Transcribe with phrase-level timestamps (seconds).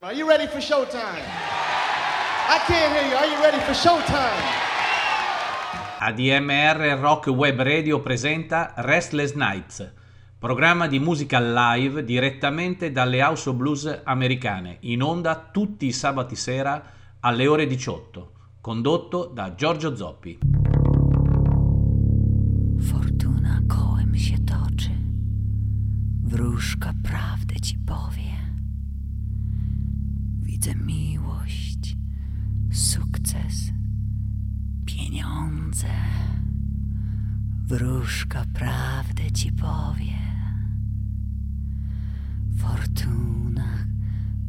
[0.00, 1.24] Are you ready for showtime?
[2.48, 3.16] I can't hear you.
[3.16, 4.44] Are you ready for showtime?
[5.98, 9.92] ADMR Rock Web Radio presenta Restless Nights,
[10.38, 16.36] programma di musica live direttamente dalle House of Blues americane, in onda tutti i sabati
[16.36, 16.80] sera
[17.18, 18.30] alle ore 18,
[18.60, 20.38] condotto da Giorgio Zoppi.
[22.78, 24.90] Fortuna kołem się toczy,
[26.22, 27.37] wróżka prawdę
[30.68, 31.96] Widzę miłość,
[32.72, 33.72] sukces,
[34.86, 35.88] pieniądze.
[37.66, 40.18] Wróżka prawdę ci powie.
[42.56, 43.68] Fortuna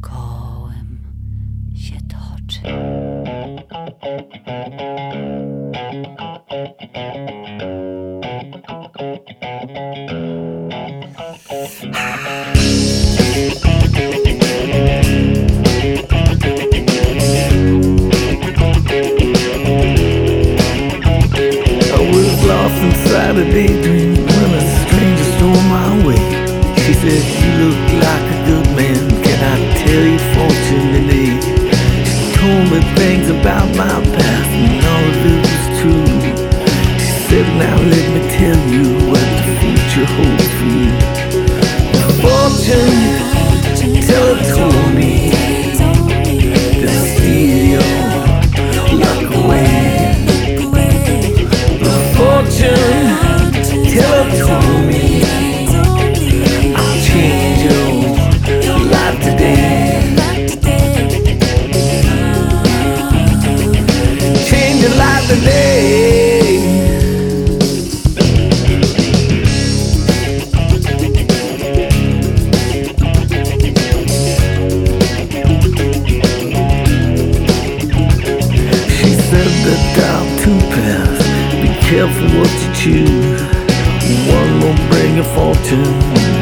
[0.00, 0.98] kołem
[1.74, 2.60] się toczy.
[22.70, 26.22] Lost inside a daydream when a stranger stole my way.
[26.82, 29.02] She said, You look like a good man.
[29.22, 31.32] Can I tell you fortune today?
[32.04, 36.10] She told me things about my past, and all of it was true.
[36.98, 40.92] She said, Now let me tell you what the future holds for you.
[42.22, 43.00] Fortune
[44.06, 45.30] tell teller told me
[46.80, 47.99] to steal
[81.90, 83.19] careful what you choose.
[85.20, 85.82] A fortune,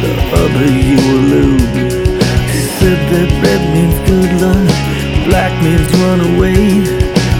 [0.02, 1.62] the other you will lose.
[2.52, 4.68] She said that red means good luck,
[5.26, 6.62] black means run away.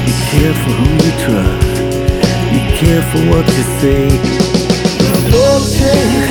[0.04, 1.71] Be careful who you trust.
[2.50, 4.03] Be careful what you say.
[4.99, 6.26] The fortune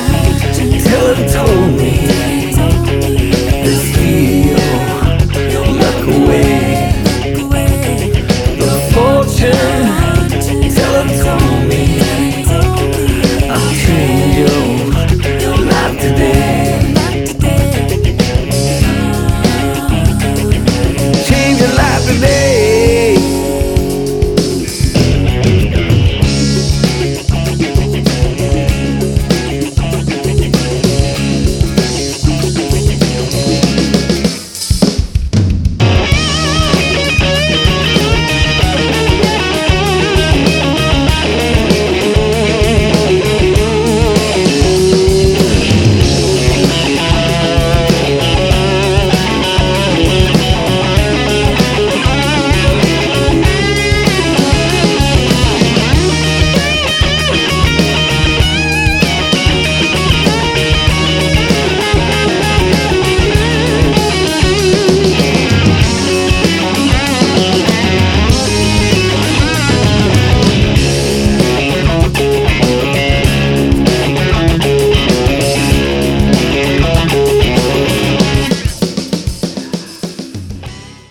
[0.84, 1.94] teller told me
[3.64, 4.60] to steal
[5.54, 6.52] your luck away.
[8.60, 9.77] The fortune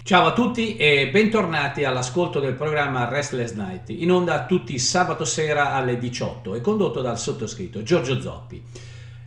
[0.06, 5.72] Ciao a tutti e bentornati all'ascolto del programma Restless Night, in onda tutti sabato sera
[5.72, 8.62] alle 18 e condotto dal sottoscritto Giorgio Zoppi.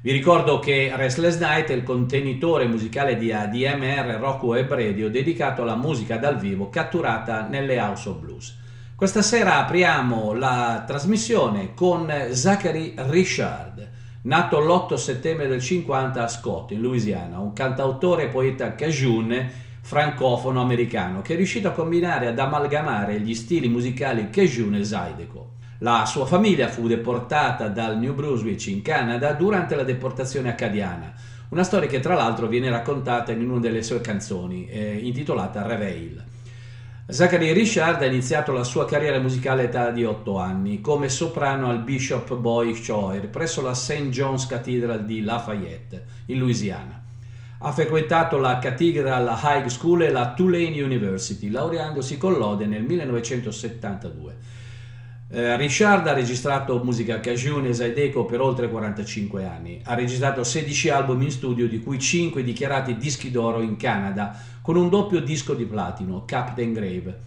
[0.02, 5.64] Vi ricordo che Restless Night è il contenitore musicale di ADMR Rock Web Radio dedicato
[5.64, 8.58] alla musica dal vivo catturata nelle House of Blues.
[8.96, 13.86] Questa sera apriamo la trasmissione con Zachary Richard,
[14.22, 20.62] nato l'8 settembre del 50 a Scott, in Louisiana, un cantautore e poeta cajun francofono
[20.62, 25.52] americano che è riuscito a combinare ad amalgamare gli stili musicali cajun e zydeco.
[25.80, 31.14] La sua famiglia fu deportata dal New Brunswick in Canada durante la deportazione acadiana,
[31.50, 36.24] una storia che tra l'altro viene raccontata in una delle sue canzoni, eh, intitolata Reveil.
[37.12, 41.82] Zachary Richard ha iniziato la sua carriera musicale all'età di 8 anni come soprano al
[41.82, 44.10] Bishop Boy Choir presso la St.
[44.10, 46.99] John's Cathedral di Lafayette, in Louisiana.
[47.62, 54.38] Ha frequentato la Cathedral High School e la Tulane University, laureandosi con lode nel 1972.
[55.32, 59.82] Eh, Richard ha registrato musica cajun e zydeco per oltre 45 anni.
[59.84, 64.78] Ha registrato 16 album in studio, di cui 5 dichiarati dischi d'oro in Canada, con
[64.78, 67.20] un doppio disco di platino, Captain Grave.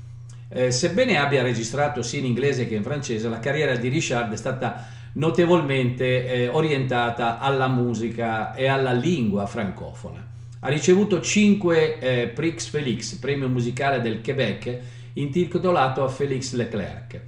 [0.49, 4.37] Eh, sebbene abbia registrato sia in inglese che in francese, la carriera di Richard è
[4.37, 10.30] stata notevolmente eh, orientata alla musica e alla lingua francofona.
[10.60, 14.78] Ha ricevuto 5 eh, Prix Félix, premio musicale del Quebec,
[15.14, 17.20] intitolato a Félix Leclerc.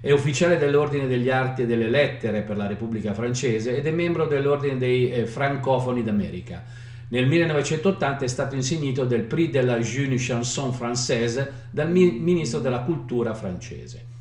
[0.00, 4.26] È ufficiale dell'Ordine degli Arti e delle Lettere per la Repubblica Francese ed è membro
[4.26, 6.62] dell'Ordine dei eh, Francofoni d'America.
[7.08, 12.80] Nel 1980 è stato insignito del Prix de la Jeune Chanson Française dal Ministro della
[12.80, 14.14] Cultura francese.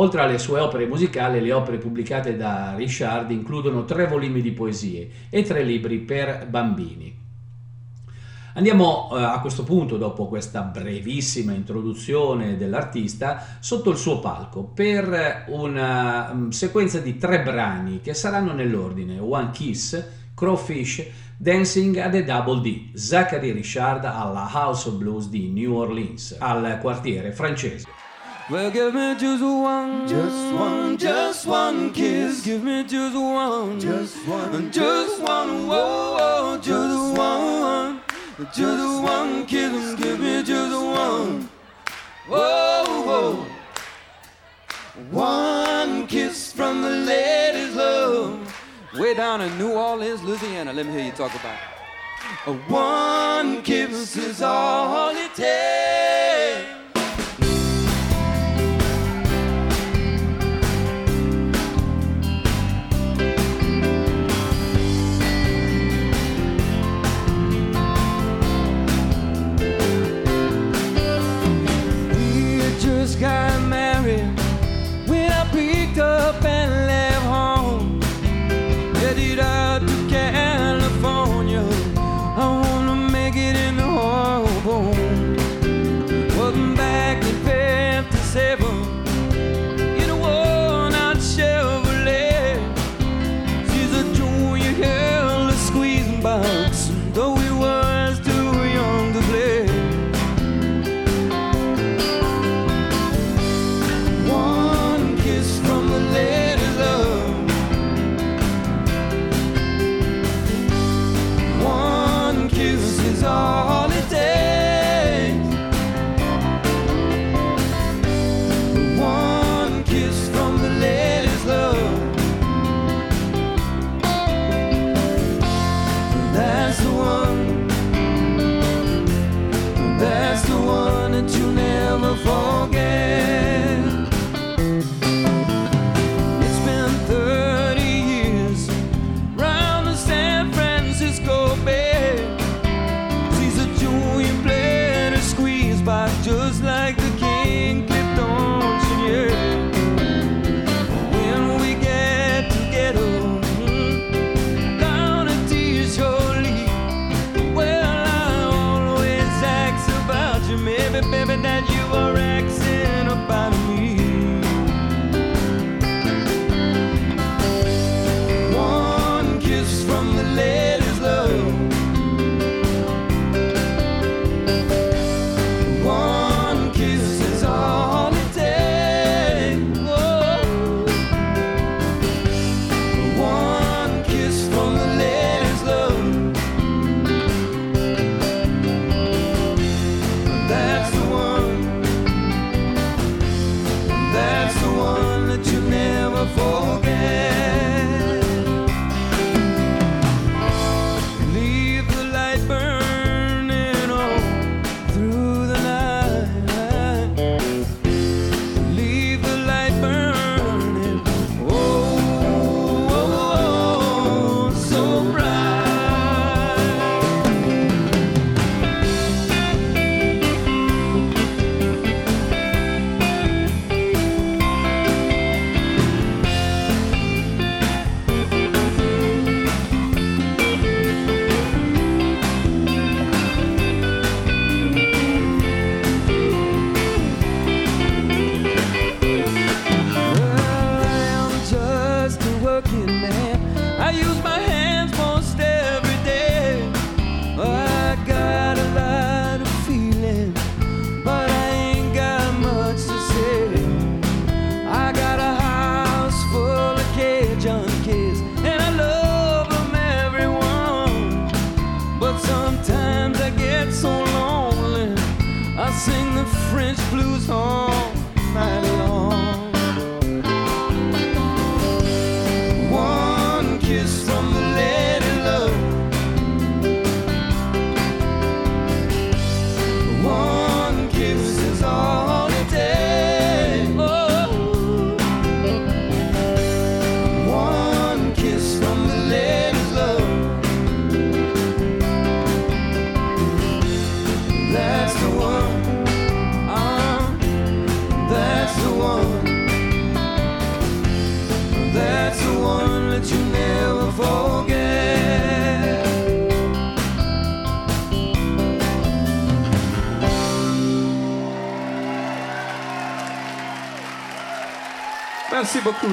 [0.00, 5.10] Oltre alle sue opere musicali, le opere pubblicate da Richard includono tre volumi di poesie
[5.28, 7.16] e tre libri per bambini.
[8.54, 15.46] Andiamo eh, a questo punto, dopo questa brevissima introduzione dell'artista, sotto il suo palco per
[15.48, 20.00] una um, sequenza di tre brani che saranno nell'ordine One Kiss,
[20.34, 21.06] Crowfish,
[21.36, 26.78] Dancing at the Double D, Zachary Richard alla House of Blues di New Orleans, al
[26.80, 28.07] quartiere francese.
[28.50, 32.42] Well, give me just one, just one, just one kiss.
[32.42, 38.00] Give me just one, just one, just one, whoa, whoa just one.
[38.54, 41.46] Just one kiss, give me just one.
[42.26, 43.46] Whoa, whoa.
[45.10, 48.50] One kiss from the lady's love.
[48.94, 50.72] Way down in New Orleans, Louisiana.
[50.72, 51.58] Let me hear you talk about
[52.46, 52.70] it.
[52.70, 56.27] One kiss is all it takes.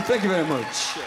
[0.05, 0.99] Thank you very much.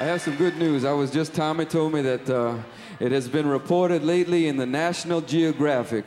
[0.00, 0.84] I have some good news.
[0.84, 2.56] I was just, Tommy told me that uh,
[2.98, 6.06] it has been reported lately in the National Geographic.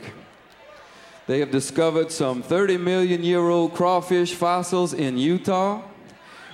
[1.26, 5.80] They have discovered some 30 million year old crawfish fossils in Utah,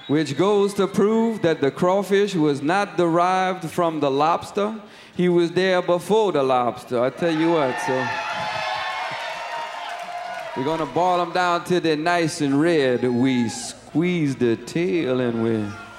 [0.06, 4.80] which goes to prove that the crawfish was not derived from the lobster.
[5.16, 7.02] He was there before the lobster.
[7.02, 8.29] I tell you what, so.
[10.56, 13.04] We're gonna boil them down till they're nice and red.
[13.04, 15.89] We squeeze the tail and we.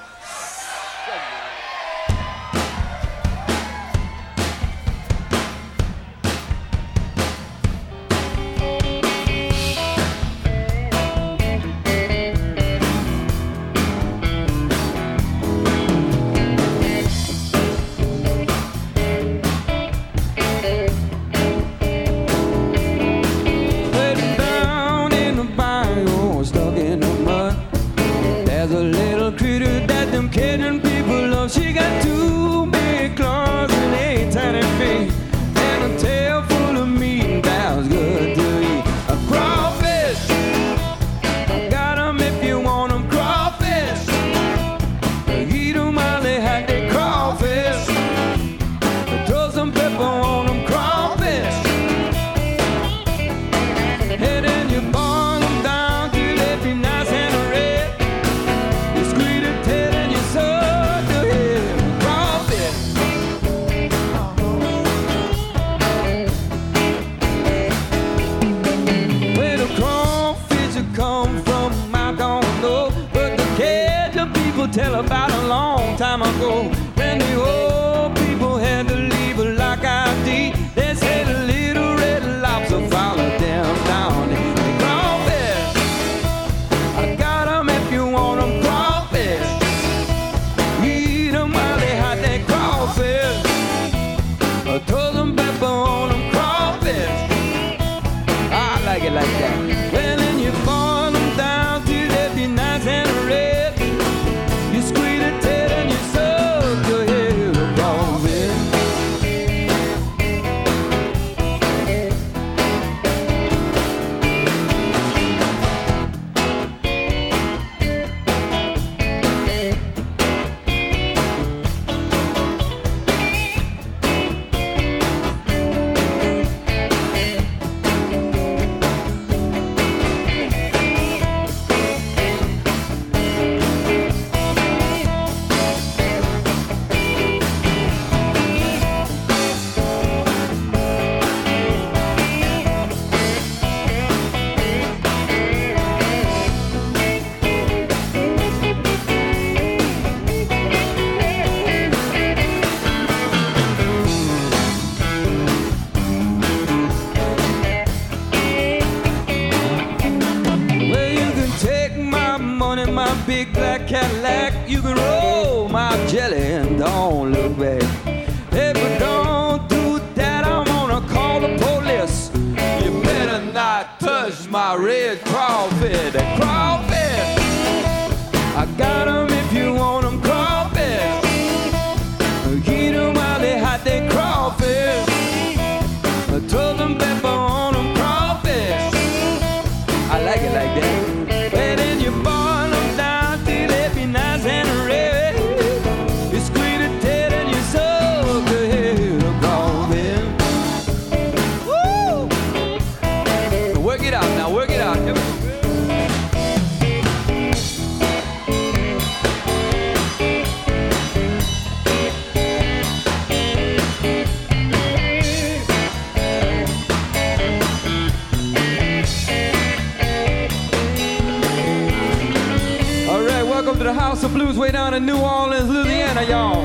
[224.92, 226.62] Down in New Orleans, Louisiana, y'all.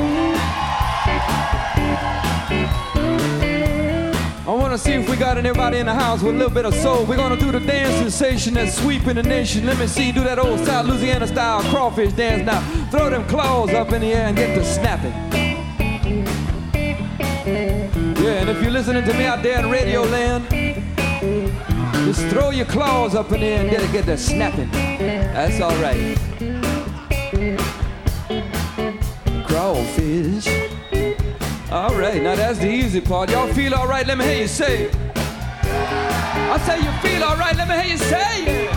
[4.47, 6.65] I want to see if we got anybody in the house with a little bit
[6.65, 7.05] of soul.
[7.05, 9.67] We're to do the dance sensation that's sweeping the nation.
[9.67, 12.61] Let me see do that old South Louisiana style crawfish dance now.
[12.91, 15.13] Throw them claws up in the air and get to snapping.
[18.23, 20.49] Yeah, and if you're listening to me out there in Radio Land,
[22.05, 24.71] just throw your claws up in the air and get to get to snapping.
[24.71, 26.19] That's all right.
[31.73, 33.31] All right, now that's the easy part.
[33.31, 34.07] Y'all feel all right?
[34.07, 34.95] Let me hear you say it.
[35.17, 37.57] I say you feel all right.
[37.57, 38.71] Let me hear you say it.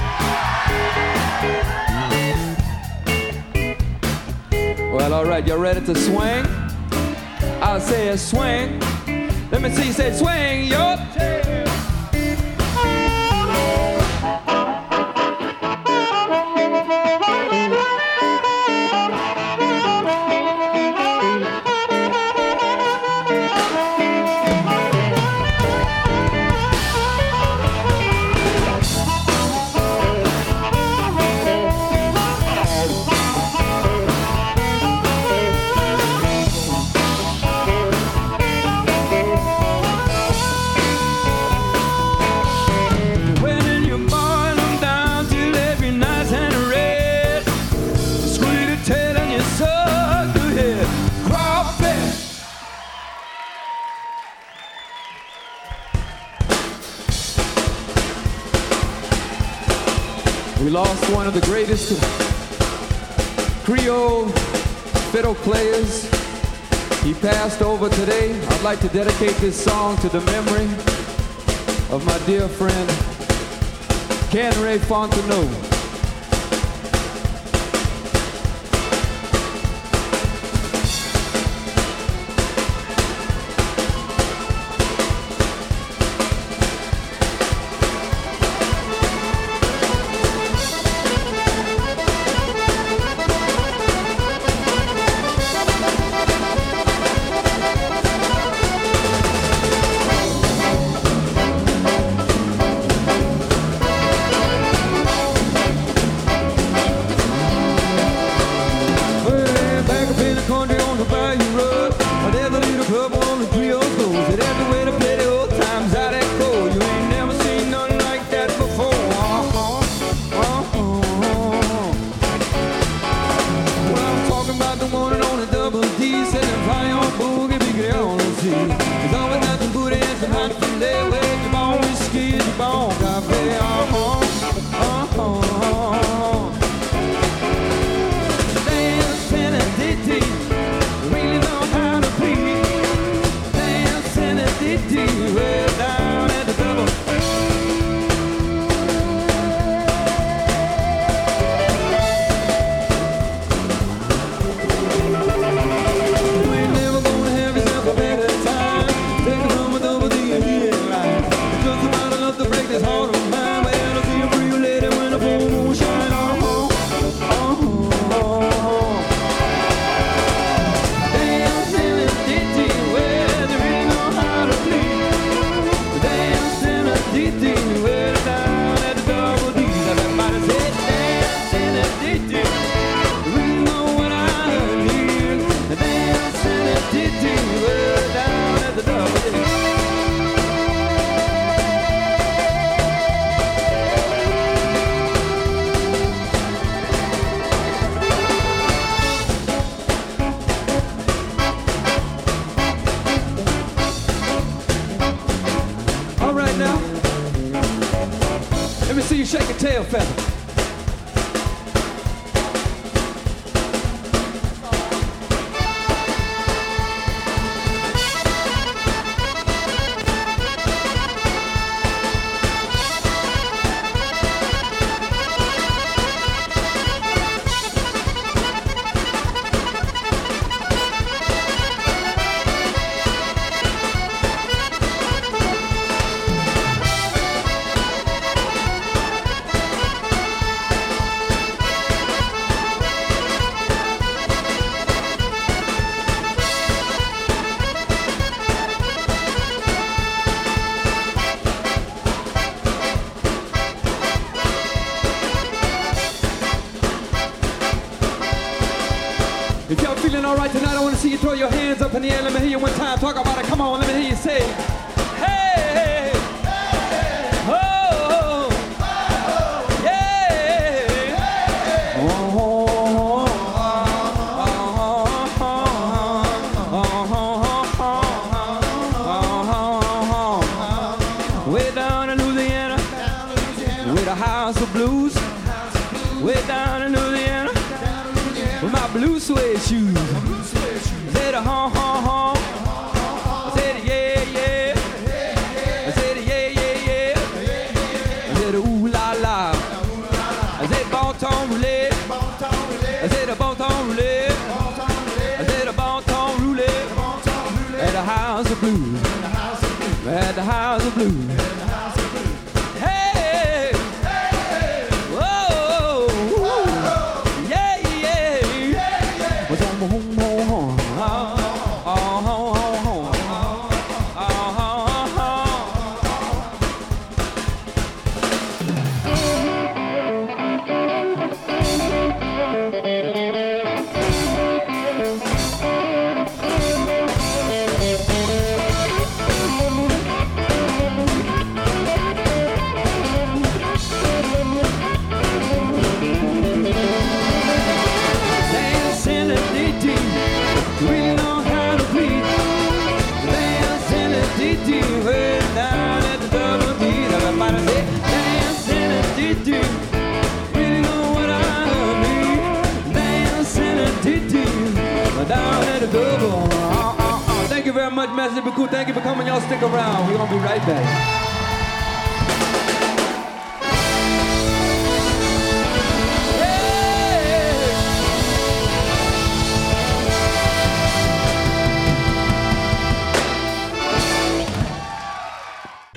[4.72, 4.92] Hmm.
[4.92, 6.44] Well, all right, y'all ready to swing?
[7.62, 8.80] I'll say a swing.
[9.52, 10.98] Let me see you say swing your
[63.70, 64.28] Creole
[65.12, 66.06] fiddle players.
[67.04, 68.34] He passed over today.
[68.48, 70.66] I'd like to dedicate this song to the memory
[71.92, 72.90] of my dear friend
[74.32, 75.69] Ken Ray Fontenot.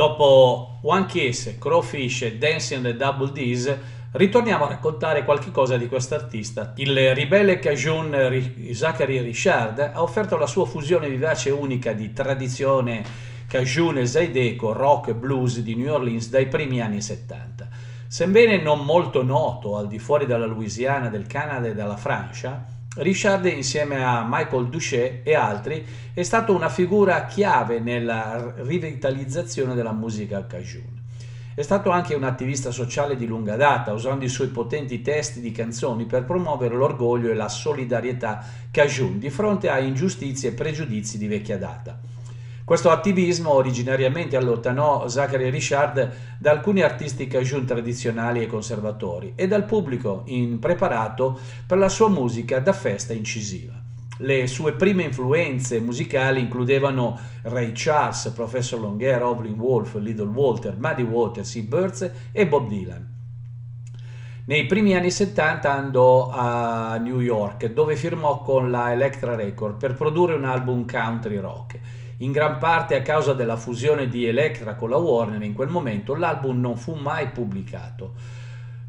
[0.02, 3.72] Dopo One Kiss, Crowfish e Dancing the Double D's,
[4.10, 6.72] ritorniamo a raccontare qualche cosa di quest'artista.
[6.78, 13.04] Il ribelle Cajun Zachary Richard ha offerto la sua fusione vivace e unica di tradizione
[13.46, 17.68] Cajun e Zydeco, rock e blues di New Orleans dai primi anni 70.
[18.08, 23.46] Sebbene non molto noto al di fuori della Louisiana, del Canada e della Francia, Richard,
[23.46, 30.46] insieme a Michael Duché e altri, è stato una figura chiave nella rivitalizzazione della musica
[30.46, 31.00] cajun.
[31.54, 35.52] È stato anche un attivista sociale di lunga data, usando i suoi potenti testi di
[35.52, 41.26] canzoni per promuovere l'orgoglio e la solidarietà cajun di fronte a ingiustizie e pregiudizi di
[41.28, 41.98] vecchia data.
[42.64, 49.64] Questo attivismo originariamente allontanò Zachary Richard da alcuni artisti cajun tradizionali e conservatori e dal
[49.64, 53.72] pubblico impreparato per la sua musica da festa incisiva.
[54.18, 61.02] Le sue prime influenze musicali includevano Ray Charles, Professor Longuer, Ovlin Wolf, Little Walter, Muddy
[61.02, 61.62] Waters, E.
[61.62, 63.10] Birds e Bob Dylan.
[64.44, 69.94] Nei primi anni 70 andò a New York dove firmò con la Elektra Record per
[69.94, 71.78] produrre un album country rock.
[72.22, 76.14] In gran parte a causa della fusione di Elektra con la Warner in quel momento
[76.14, 78.14] l'album non fu mai pubblicato.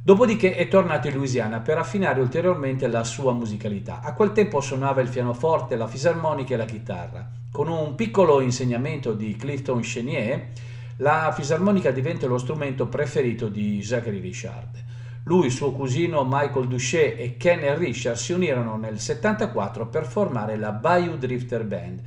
[0.03, 4.01] Dopodiché è tornato in Louisiana per affinare ulteriormente la sua musicalità.
[4.01, 7.27] A quel tempo suonava il pianoforte, la fisarmonica e la chitarra.
[7.51, 10.49] Con un piccolo insegnamento di Clifton Chenier,
[10.97, 14.83] la fisarmonica diventa lo strumento preferito di Zachary Richard.
[15.23, 20.71] Lui, suo cugino Michael Duché e Ken Richard si unirono nel 74 per formare la
[20.71, 22.01] Bayou Drifter Band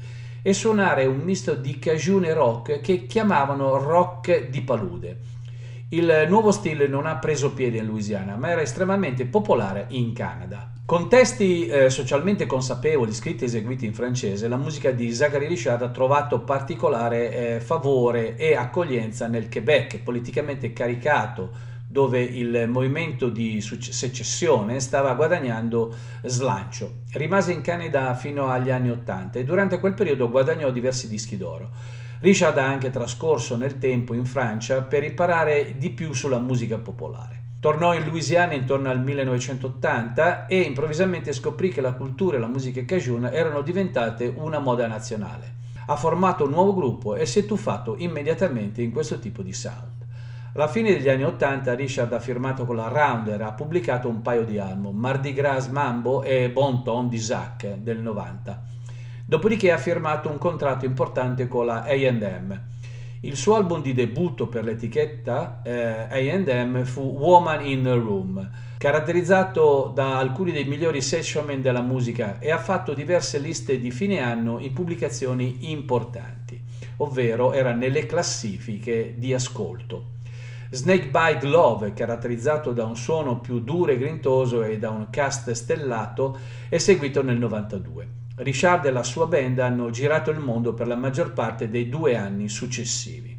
[0.47, 5.19] e suonare un misto di cajun e rock che chiamavano rock di palude.
[5.89, 10.71] Il nuovo stile non ha preso piede in Louisiana, ma era estremamente popolare in Canada.
[10.85, 15.83] Con testi eh, socialmente consapevoli, scritti e eseguiti in francese, la musica di Zachary Richard
[15.83, 21.51] ha trovato particolare eh, favore e accoglienza nel Quebec, politicamente caricato,
[21.97, 27.05] dove il movimento di secessione stava guadagnando slancio.
[27.13, 31.71] Rimase in Canada fino agli anni Ottanta e durante quel periodo guadagnò diversi dischi d'oro.
[32.21, 37.45] Richard ha anche trascorso nel tempo in Francia per imparare di più sulla musica popolare.
[37.61, 42.85] Tornò in Louisiana intorno al 1980 e improvvisamente scoprì che la cultura e la musica
[42.85, 45.55] cajun erano diventate una moda nazionale.
[45.87, 49.96] Ha formato un nuovo gruppo e si è tuffato immediatamente in questo tipo di sound.
[50.57, 54.43] Alla fine degli anni Ottanta Richard ha firmato con la Rounder, ha pubblicato un paio
[54.43, 58.63] di album, Mardi Gras Mambo e Bon Ton di Zach del 90.
[59.27, 62.59] Dopodiché ha firmato un contratto importante con la A&M.
[63.21, 68.51] Il suo album di debutto per l'etichetta eh, A&M fu Woman in a Room.
[68.79, 74.21] caratterizzato da alcuni dei migliori sessionman della musica e ha fatto diverse liste di fine
[74.21, 76.59] anno in pubblicazioni importanti,
[76.97, 80.15] ovvero era nelle classifiche di ascolto.
[80.69, 86.37] Snakebite Love, caratterizzato da un suono più duro e grintoso e da un cast stellato,
[86.69, 88.09] è seguito nel 92.
[88.39, 92.17] Richard e la sua band hanno girato il mondo per la maggior parte dei due
[92.17, 93.35] anni successivi.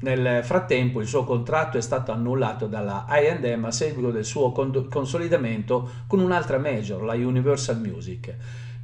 [0.00, 5.88] Nel frattempo il suo contratto è stato annullato dalla IM a seguito del suo consolidamento
[6.08, 8.36] con un'altra major, la Universal Music.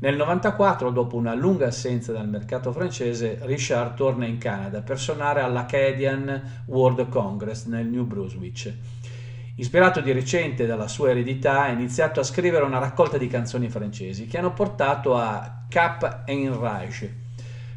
[0.02, 5.42] Nel 1994, dopo una lunga assenza dal mercato francese, Richard torna in Canada per suonare
[5.42, 8.74] all'Acadian World Congress nel New Brunswick.
[9.56, 14.26] Ispirato di recente dalla sua eredità, ha iniziato a scrivere una raccolta di canzoni francesi
[14.26, 17.14] che hanno portato a Cap Enrage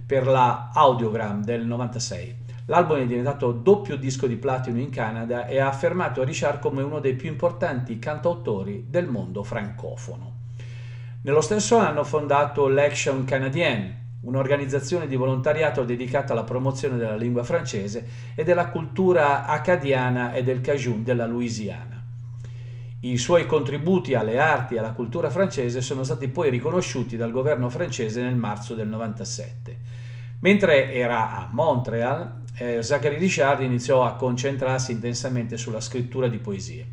[0.06, 2.38] per la Audiogram del 96.
[2.68, 7.02] L'album è diventato doppio disco di platino in Canada e ha affermato Richard come uno
[7.02, 10.33] dei più importanti cantautori del mondo francofono.
[11.26, 17.46] Nello stesso anno ha fondato l'Action Canadienne, un'organizzazione di volontariato dedicata alla promozione della lingua
[17.46, 18.06] francese
[18.36, 22.04] e della cultura acadiana e del Cajun della Louisiana.
[23.00, 27.70] I suoi contributi alle arti e alla cultura francese sono stati poi riconosciuti dal governo
[27.70, 29.78] francese nel marzo del 97.
[30.40, 36.86] Mentre era a Montreal, eh, Zachary Richard iniziò a concentrarsi intensamente sulla scrittura di poesie.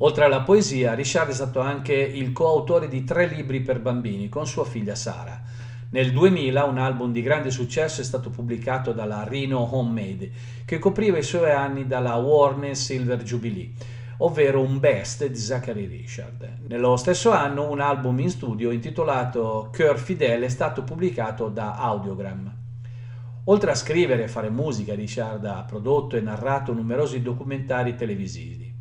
[0.00, 4.46] Oltre alla poesia, Richard è stato anche il coautore di tre libri per bambini con
[4.46, 5.40] sua figlia Sara.
[5.88, 10.30] Nel 2000 un album di grande successo è stato pubblicato dalla Reno Homemade,
[10.66, 13.70] che copriva i suoi anni dalla Warner Silver Jubilee,
[14.18, 16.58] ovvero un best di Zachary Richard.
[16.68, 22.54] Nello stesso anno un album in studio intitolato Cœur Fidèle è stato pubblicato da Audiogram.
[23.44, 28.75] Oltre a scrivere e fare musica, Richard ha prodotto e narrato numerosi documentari televisivi.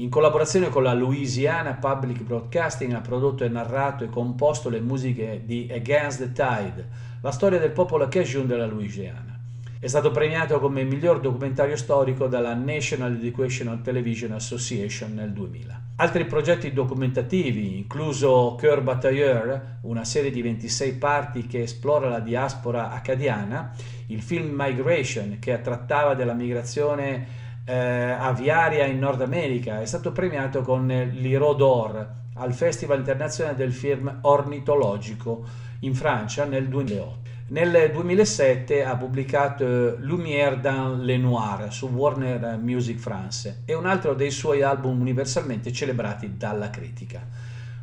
[0.00, 5.42] In collaborazione con la Louisiana Public Broadcasting ha prodotto e narrato e composto le musiche
[5.44, 6.88] di Against the Tide,
[7.20, 9.38] la storia del popolo Cajun della Louisiana.
[9.78, 15.82] È stato premiato come miglior documentario storico dalla National Educational Television Association nel 2000.
[15.96, 22.90] Altri progetti documentativi, incluso Cœur Batailleur, una serie di 26 parti che esplora la diaspora
[22.92, 23.74] acadiana,
[24.06, 30.62] il film Migration che trattava della migrazione eh, aviaria in Nord America, è stato premiato
[30.62, 35.44] con l'Hiro d'Or al Festival internazionale del film ornitologico
[35.80, 37.18] in Francia nel 2008.
[37.48, 44.14] Nel 2007 ha pubblicato Lumière dans le Noir su Warner Music France e un altro
[44.14, 47.26] dei suoi album universalmente celebrati dalla critica.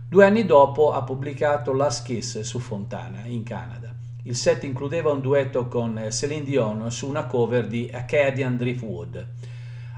[0.08, 3.94] Due anni dopo ha pubblicato Last Kiss su Fontana, in Canada.
[4.24, 9.28] Il set includeva un duetto con Celine Dion su una cover di Acadian Driftwood.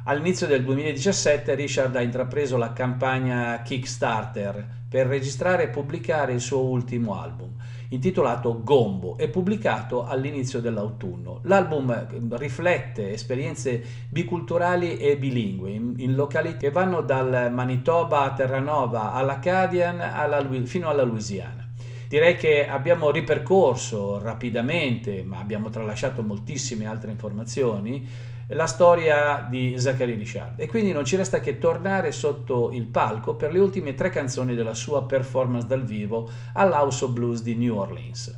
[0.10, 6.64] All'inizio del 2017 Richard ha intrapreso la campagna Kickstarter per registrare e pubblicare il suo
[6.64, 7.52] ultimo album,
[7.90, 11.42] intitolato Gombo e pubblicato all'inizio dell'autunno.
[11.44, 20.02] L'album riflette esperienze biculturali e bilingue in, località che vanno dal Manitoba a Terranova all'Acadian
[20.02, 21.70] alla, fino alla Louisiana.
[22.08, 28.08] Direi che abbiamo ripercorso rapidamente, ma abbiamo tralasciato moltissime altre informazioni,
[28.50, 33.36] la storia di Zachary Richard e quindi non ci resta che tornare sotto il palco
[33.36, 37.76] per le ultime tre canzoni della sua performance dal vivo all'House of Blues di New
[37.76, 38.36] Orleans.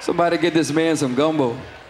[0.00, 1.81] Somebody get this man some gumbo.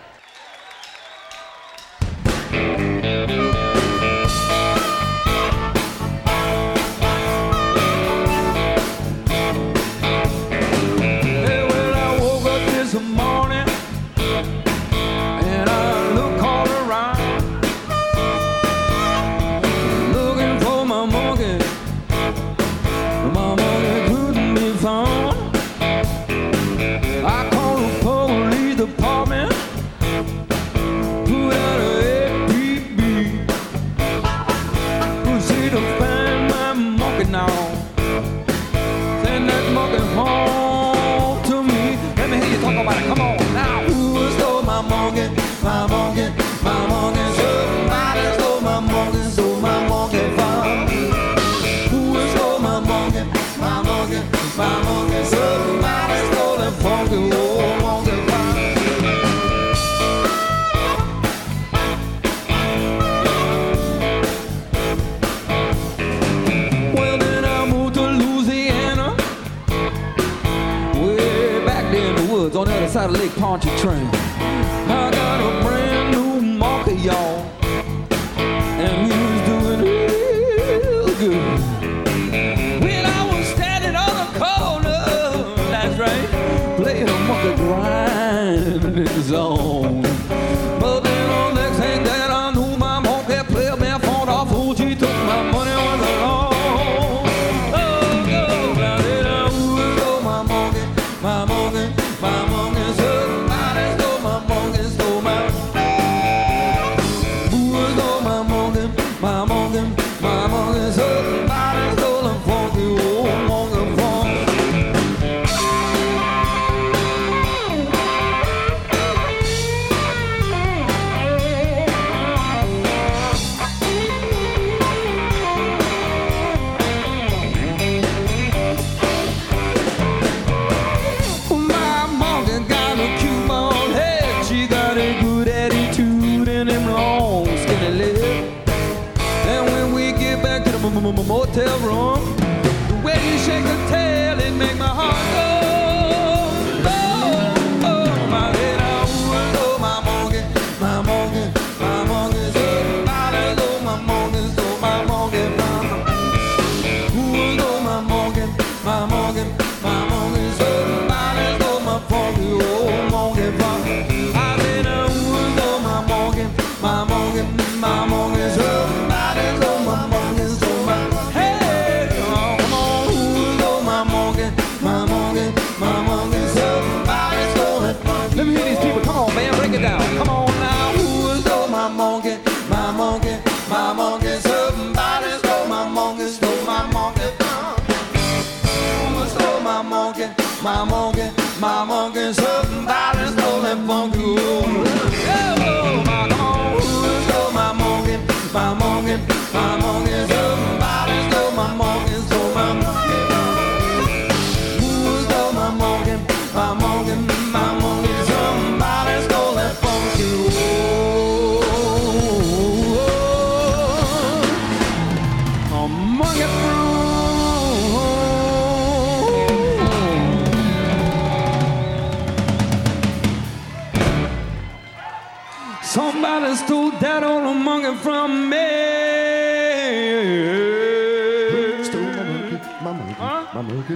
[73.61, 74.22] Side of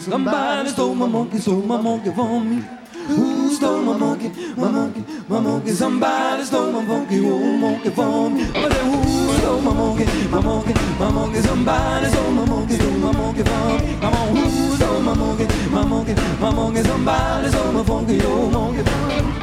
[0.07, 2.63] Somebody stole my monkey, stole my monkey from me.
[3.09, 5.73] Who stole my monkey, my monkey, my monkey?
[5.73, 8.45] Somebody stole my monkey, old monkey from me.
[8.45, 11.41] I said, who stole my monkey, my monkey, my monkey?
[11.41, 13.99] Somebody stole my monkey, stole my monkey from me.
[14.01, 16.83] Come on, who stole my monkey, my monkey, my monkey?
[16.85, 19.36] Somebody stole my monkey, old monkey from me.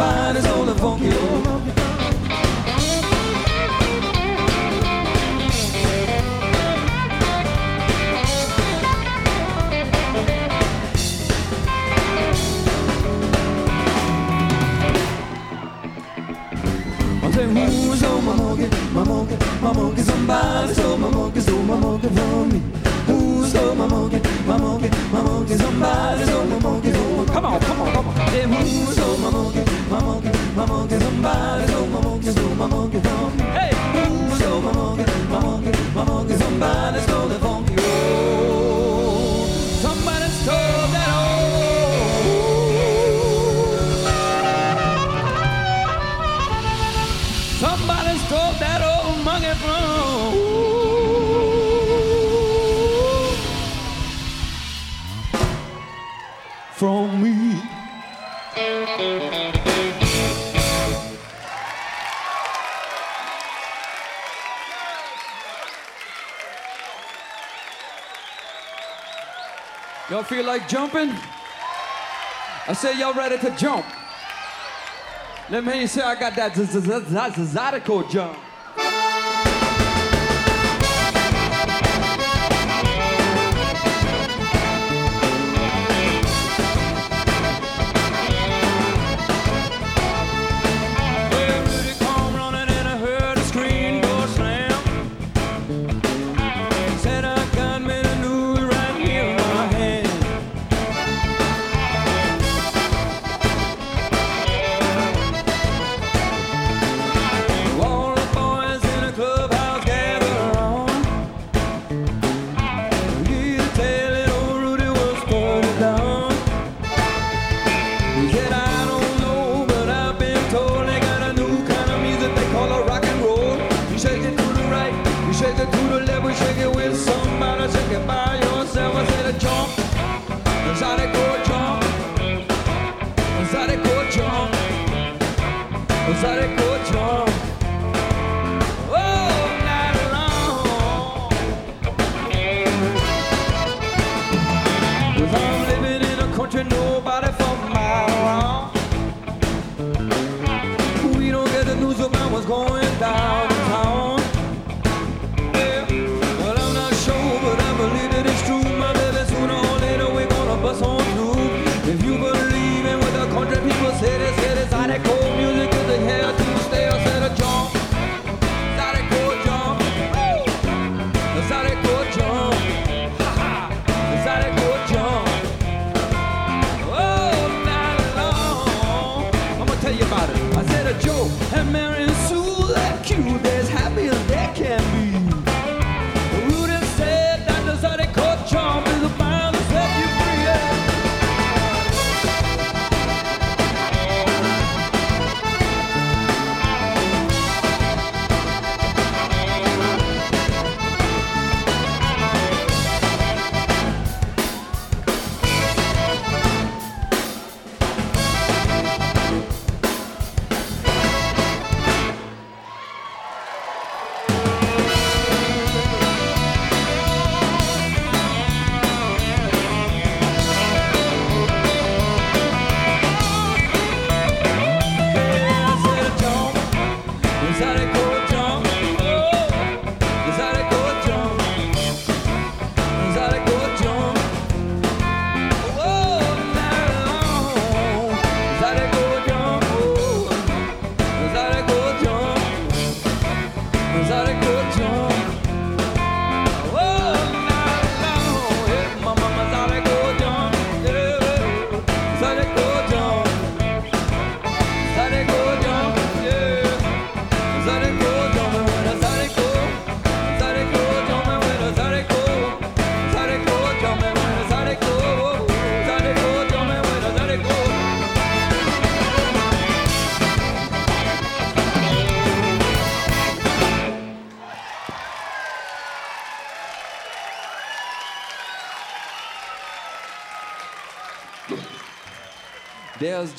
[0.00, 1.10] somebody's on the funky
[17.96, 20.02] stole my monkey, my monkey, my monkey?
[20.02, 22.62] Somebody stole my monkey, stole my monkey from me.
[23.06, 25.54] Who stole my monkey, my monkey, my monkey?
[25.56, 26.39] Somebody stole
[31.22, 31.72] somebody.
[31.72, 33.59] on my monkey, on my monkey, thumb.
[70.30, 71.10] Feel like jumping?
[72.68, 73.84] I said, y'all ready to jump?
[75.50, 78.38] Let me hear you say, I got that zodiacal jump.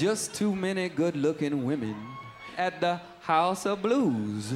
[0.01, 1.95] just too many good looking women
[2.57, 4.51] at the House of Blues.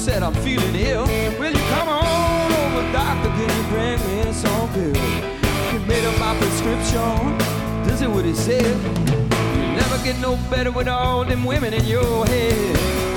[0.00, 1.04] said I'm feeling ill.
[1.38, 3.28] Will you come on over, doctor?
[3.28, 4.96] Can you bring me some pills?
[5.70, 7.36] He made up my prescription.
[7.84, 8.64] This is what he said.
[9.56, 13.09] You never get no better with all them women in your head.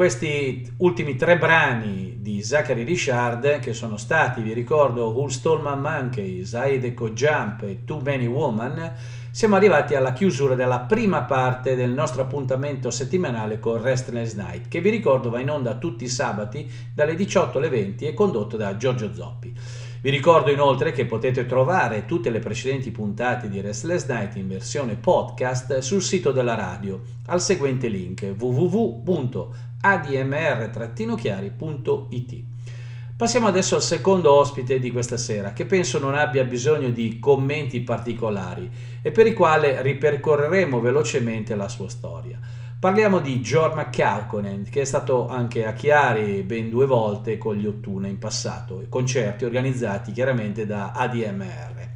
[0.00, 5.78] Questi ultimi tre brani di Zachary Richard, che sono stati, vi ricordo, Who Stole My
[5.78, 8.94] Monkey, Zydeco Jump e Too Many Woman,
[9.30, 14.80] siamo arrivati alla chiusura della prima parte del nostro appuntamento settimanale con Restless Night, che
[14.80, 18.78] vi ricordo va in onda tutti i sabati dalle 18 alle 20 e condotto da
[18.78, 19.54] Giorgio Zoppi.
[20.02, 24.94] Vi ricordo inoltre che potete trovare tutte le precedenti puntate di Restless Night in versione
[24.94, 28.32] podcast sul sito della radio al seguente link
[29.82, 32.42] www.admr-chiari.it.
[33.16, 37.80] Passiamo adesso al secondo ospite di questa sera, che penso non abbia bisogno di commenti
[37.80, 38.70] particolari
[39.02, 42.38] e per il quale ripercorreremo velocemente la sua storia.
[42.78, 47.66] Parliamo di Jorma Kaukonen, che è stato anche a Chiari ben due volte con gli
[47.66, 51.88] Ottuna in passato, concerti organizzati chiaramente da ADMR.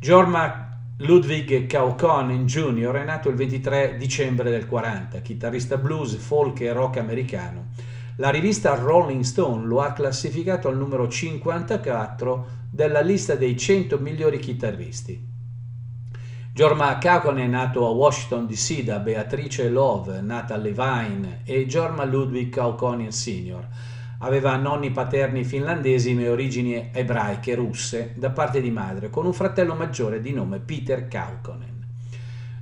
[0.00, 0.67] Jorma
[0.98, 2.92] Ludwig Kaukonen Jr.
[2.92, 7.68] è nato il 23 dicembre del 40, chitarrista blues, folk e rock americano
[8.20, 14.40] la rivista Rolling Stone lo ha classificato al numero 54 della lista dei 100 migliori
[14.40, 15.24] chitarristi.
[16.52, 22.04] Jorma Kaukonen è nato a Washington DC da Beatrice Love, nata a Levine, e Jorma
[22.04, 23.68] Ludwig Kaukonen Sr.
[24.20, 29.74] Aveva nonni paterni finlandesi e origini ebraiche russe da parte di madre, con un fratello
[29.74, 31.76] maggiore di nome Peter Kaukonen.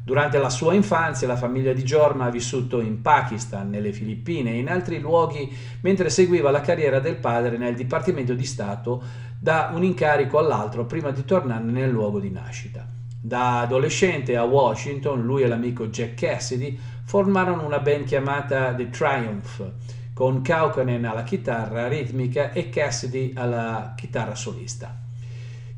[0.04, 4.58] Durante la sua infanzia la famiglia di Jorma ha vissuto in Pakistan, nelle Filippine e
[4.58, 5.50] in altri luoghi
[5.80, 9.02] mentre seguiva la carriera del padre nel Dipartimento di Stato
[9.40, 12.86] da un incarico all'altro prima di tornare nel luogo di nascita.
[13.18, 19.72] Da adolescente a Washington, lui e l'amico Jack Cassidy formarono una band chiamata The Triumph,
[20.16, 24.96] con Kaukonen alla chitarra ritmica e Cassidy alla chitarra solista.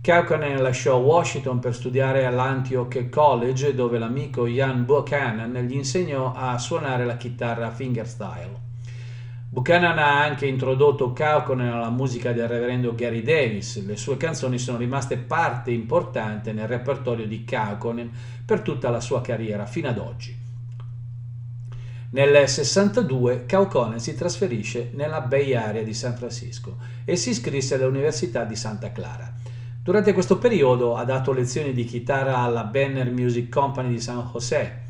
[0.01, 7.05] Kaukonen lasciò Washington per studiare all'Antioch College dove l'amico Ian Buchanan gli insegnò a suonare
[7.05, 8.61] la chitarra fingerstyle.
[9.51, 13.85] Buchanan ha anche introdotto Kaukonen alla musica del reverendo Gary Davis.
[13.85, 18.09] Le sue canzoni sono rimaste parte importante nel repertorio di Kaukonen
[18.47, 20.47] per tutta la sua carriera fino ad oggi.
[22.11, 28.45] Nel 62 Kaukonen si trasferisce nella Bay Area di San Francisco e si iscrisse all'Università
[28.45, 29.31] di Santa Clara.
[29.83, 34.85] Durante questo periodo ha dato lezioni di chitarra alla Banner Music Company di San José.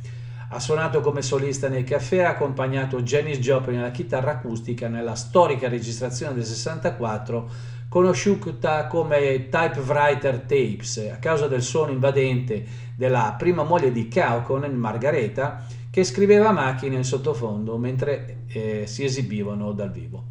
[0.50, 5.16] Ha suonato come solista nei caffè e ha accompagnato Janis Joplin alla chitarra acustica nella
[5.16, 7.50] storica registrazione del 64
[7.88, 12.64] conosciuta come Typewriter Tapes a causa del suono invadente
[12.94, 19.04] della prima moglie di Kaukonen, Margareta, che scriveva a macchina in sottofondo mentre eh, si
[19.04, 20.26] esibivano dal vivo.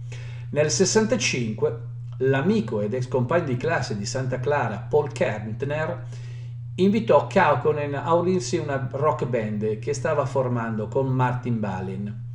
[0.52, 1.80] Nel 65
[2.20, 6.06] l'amico ed ex compagno di classe di Santa Clara Paul Kärntner
[6.76, 12.26] invitò Kaukonen a unirsi a una rock band che stava formando con Martin Balin.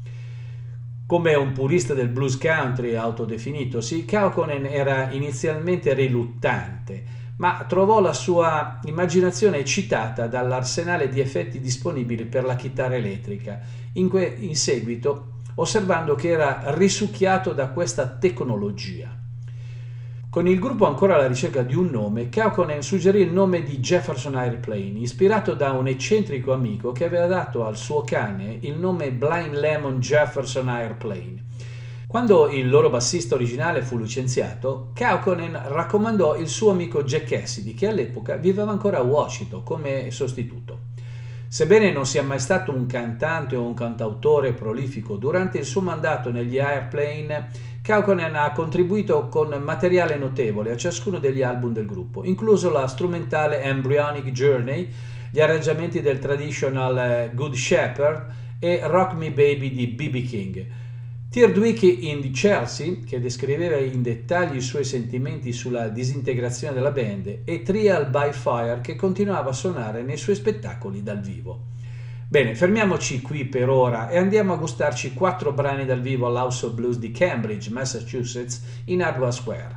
[1.06, 7.04] Come un purista del blues country autodefinitosi, Kaukonen era inizialmente riluttante,
[7.36, 13.60] ma trovò la sua immaginazione eccitata dall'arsenale di effetti disponibili per la chitarra elettrica,
[13.94, 19.20] in, que- in seguito osservando che era risucchiato da questa tecnologia.
[20.32, 24.34] Con il gruppo ancora alla ricerca di un nome, Kaukonen suggerì il nome di Jefferson
[24.34, 29.52] Airplane, ispirato da un eccentrico amico che aveva dato al suo cane il nome Blind
[29.52, 31.50] Lemon Jefferson Airplane.
[32.12, 37.88] Quando il loro bassista originale fu licenziato, Kaukonen raccomandò il suo amico Jack Cassidy, che
[37.88, 40.80] all'epoca viveva ancora a Washington come sostituto.
[41.48, 46.30] Sebbene non sia mai stato un cantante o un cantautore prolifico, durante il suo mandato
[46.30, 47.48] negli Airplane
[47.80, 53.62] Kaukonen ha contribuito con materiale notevole a ciascuno degli album del gruppo, incluso la strumentale
[53.62, 54.86] Embryonic Journey,
[55.30, 58.26] gli arrangiamenti del traditional eh, Good Shepherd
[58.58, 60.26] e Rock Me Baby di B.B.
[60.26, 60.80] King.
[61.32, 67.62] Teardwick in Chelsea, che descriveva in dettagli i suoi sentimenti sulla disintegrazione della band, e
[67.62, 71.68] Trial by Fire, che continuava a suonare nei suoi spettacoli dal vivo.
[72.28, 76.74] Bene, fermiamoci qui per ora e andiamo a gustarci quattro brani dal vivo all'House of
[76.74, 79.76] Blues di Cambridge, Massachusetts, in Hardware Square.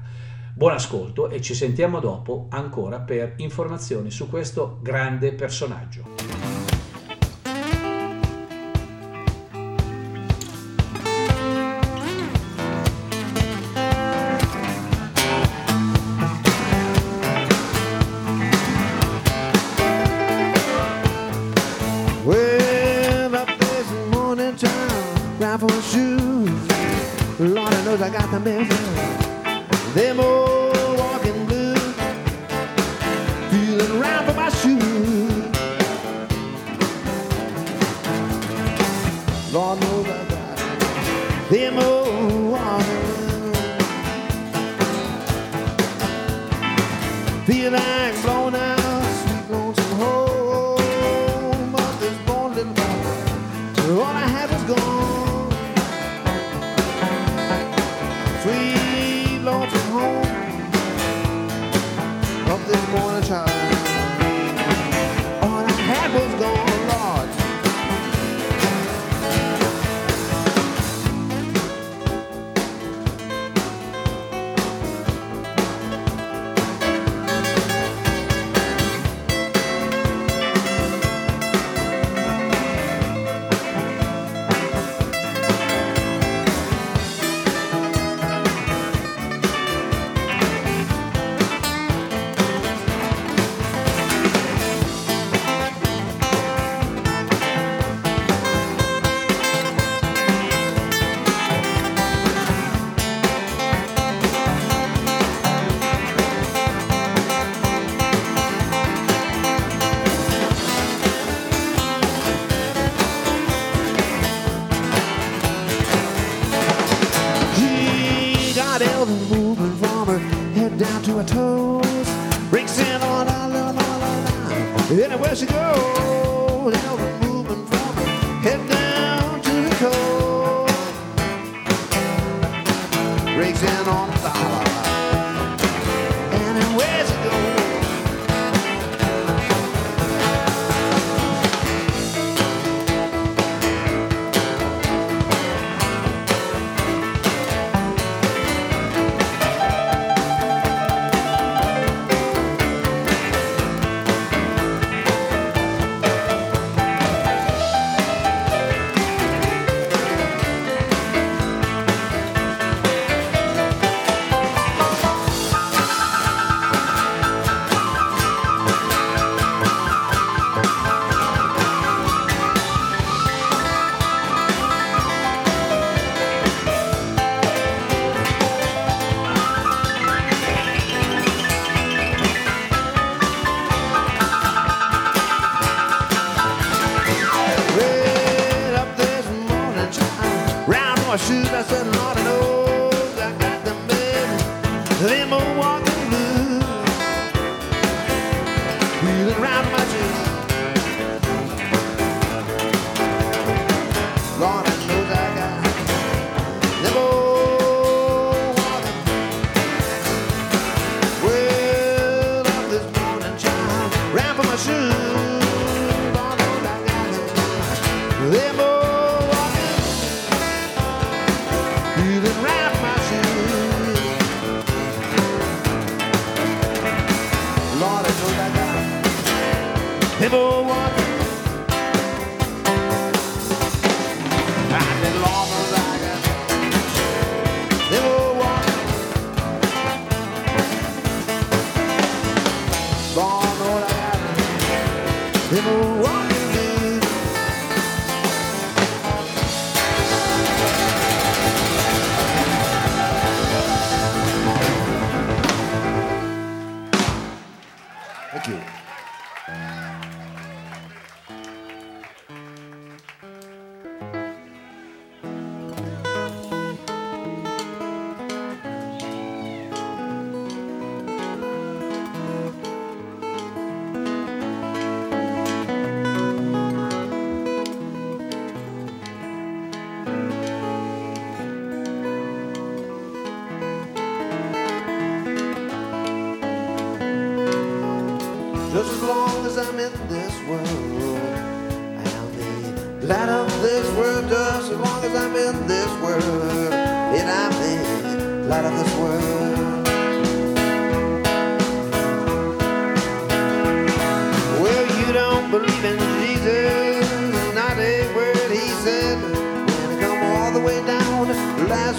[0.54, 6.55] Buon ascolto e ci sentiamo dopo ancora per informazioni su questo grande personaggio.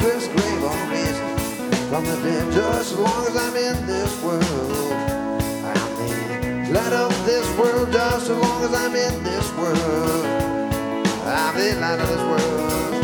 [0.02, 1.38] lies with grave on reason
[1.88, 2.52] from the dead.
[2.52, 4.92] Just as long as I'm in this world,
[5.64, 7.92] I'm the light of this world.
[7.92, 10.26] Just as long as I'm in this world,
[11.26, 12.95] I'm the light of this world.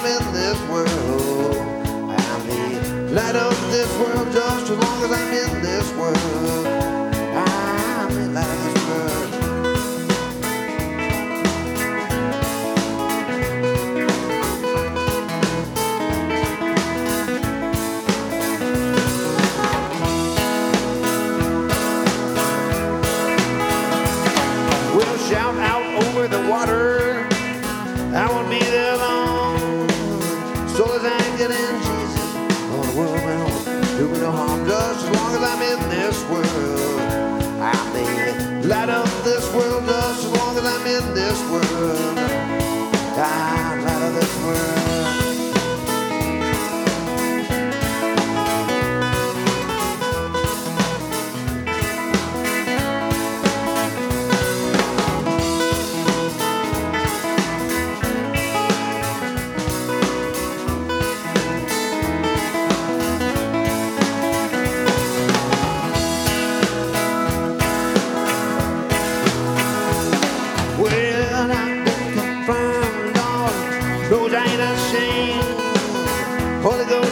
[0.00, 1.56] I'm in this world.
[2.08, 6.77] I'm the light of this world just as long as I'm in this world.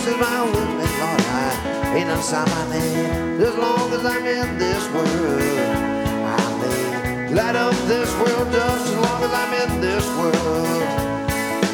[0.09, 3.41] is my women, Lord, I ain't outside my name.
[3.41, 5.41] As long as I'm in this world,
[6.25, 10.83] I may light up this world just as long as I'm in this world.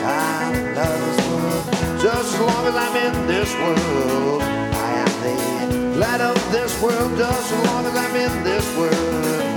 [0.04, 1.64] I love this world
[2.00, 4.42] just as long as I'm in this world.
[4.42, 9.51] I am the light of this world just as long as I'm in this world.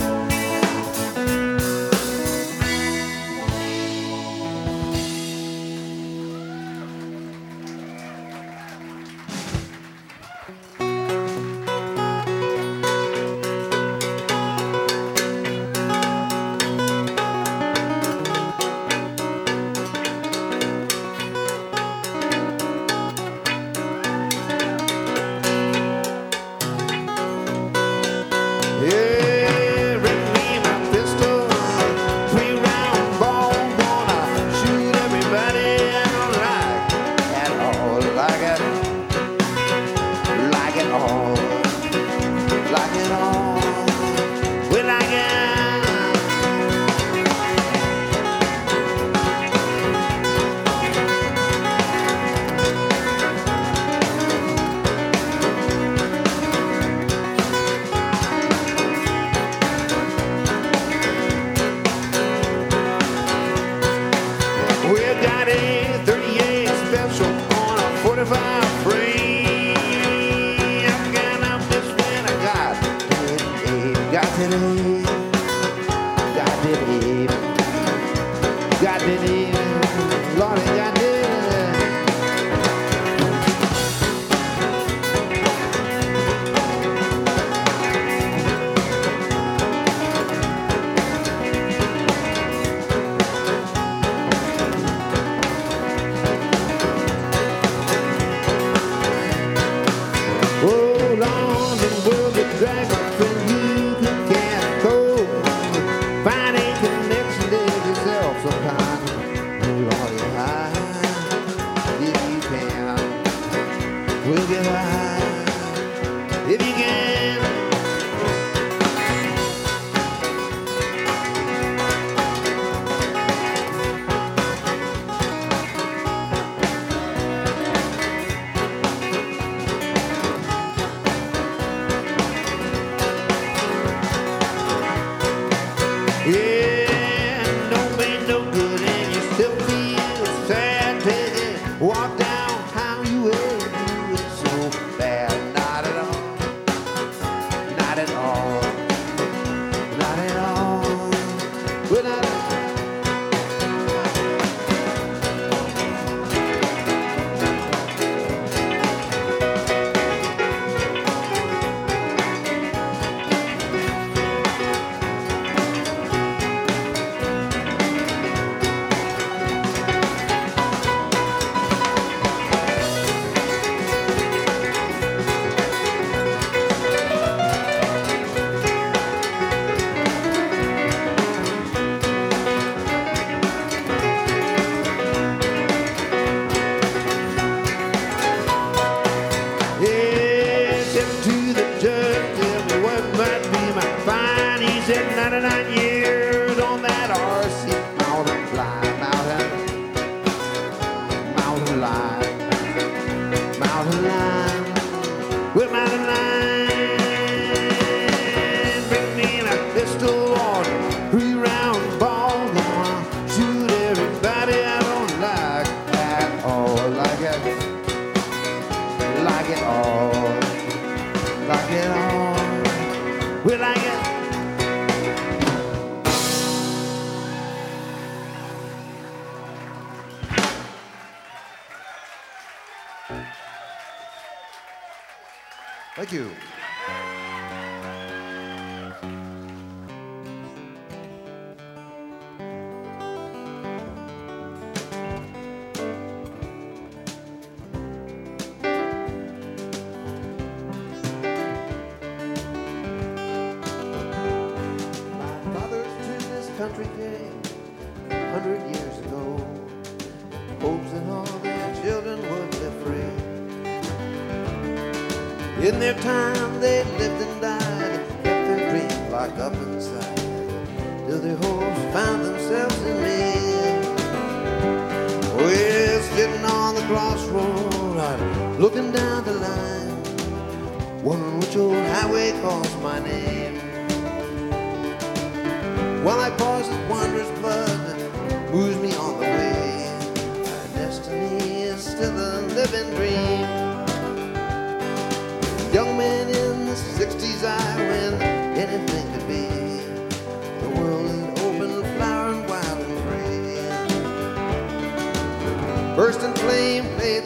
[80.45, 80.74] everybody.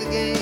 [0.08, 0.39] again.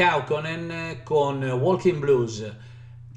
[0.00, 2.40] McCauconen con Walking Blues.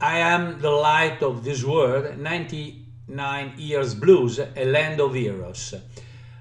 [0.01, 5.81] I am the light of this world, 99 Years Blues e Land of Heroes.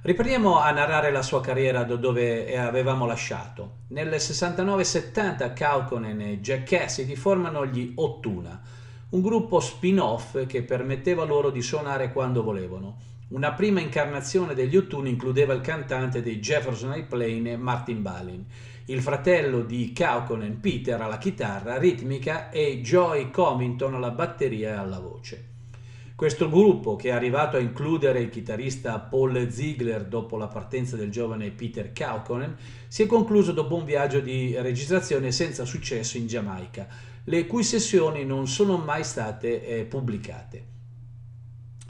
[0.01, 3.83] Riprendiamo a narrare la sua carriera da dove avevamo lasciato.
[3.91, 8.61] Nel 69-70 Kaukonen e Jack Cassidy formano gli Ottuna,
[9.11, 12.97] un gruppo spin-off che permetteva loro di suonare quando volevano.
[13.29, 18.45] Una prima incarnazione degli Ottuna includeva il cantante dei Jefferson Airplane Martin Balin,
[18.87, 24.99] il fratello di Kaukonen Peter alla chitarra ritmica e Joy Comington alla batteria e alla
[24.99, 25.51] voce.
[26.17, 31.11] Questo gruppo, che è arrivato a includere il chitarrista Paul Ziegler dopo la partenza del
[31.11, 32.57] giovane Peter Kaukonen,
[32.87, 36.87] si è concluso dopo un viaggio di registrazione senza successo in Giamaica,
[37.25, 40.65] le cui sessioni non sono mai state eh, pubblicate.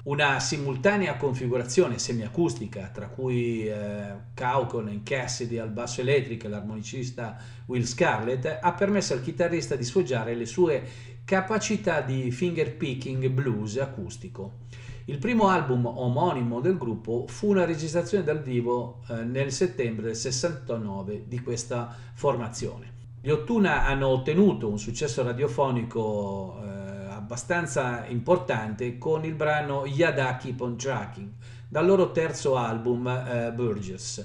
[0.04, 7.36] Una simultanea configurazione semiacustica, tra cui eh, Kaukonen, Cassidy al basso elettrico e l'armonicista
[7.66, 10.82] Will Scarlett, ha permesso al chitarrista di sfoggiare le sue
[11.24, 14.62] capacità di finger picking blues acustico.
[15.04, 20.16] Il primo album omonimo del gruppo fu una registrazione dal vivo eh, nel settembre del
[20.16, 22.90] 69 di questa formazione.
[23.20, 26.81] Gli Ottuna hanno ottenuto un successo radiofonico eh,
[27.32, 31.30] abbastanza importante con il brano Yada Keep on Tracking
[31.66, 34.22] dal loro terzo album eh, Burgess.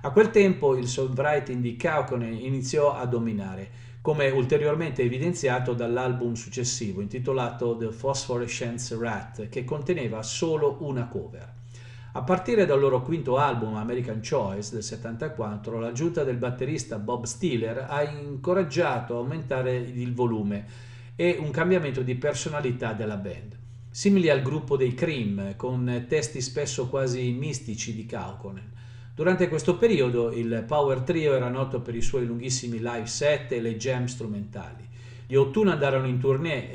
[0.00, 3.68] A quel tempo il songwriting di Kaukonen iniziò a dominare
[4.00, 11.52] come ulteriormente evidenziato dall'album successivo intitolato The Phosphorescence Rat, che conteneva solo una cover.
[12.12, 17.84] A partire dal loro quinto album American Choice del 74, l'aggiunta del batterista Bob Stiller
[17.86, 23.56] ha incoraggiato a aumentare il volume e un cambiamento di personalità della band.
[23.90, 28.74] simili al gruppo dei Cream, con testi spesso quasi mistici di Kaukonen.
[29.14, 33.62] Durante questo periodo il Power Trio era noto per i suoi lunghissimi live set e
[33.62, 34.86] le jam strumentali.
[35.26, 36.72] Gli Ottuna andarono in tournée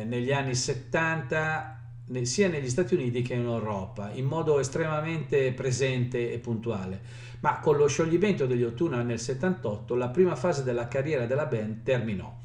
[0.00, 1.76] eh, negli anni 70
[2.22, 7.00] sia negli Stati Uniti che in Europa, in modo estremamente presente e puntuale.
[7.40, 11.84] Ma con lo scioglimento degli Ottuna nel 78 la prima fase della carriera della band
[11.84, 12.40] terminò.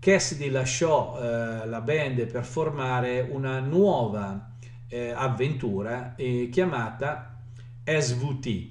[0.00, 4.54] Cassidy lasciò eh, la band per formare una nuova
[4.88, 7.38] eh, avventura eh, chiamata
[7.84, 8.68] SVT,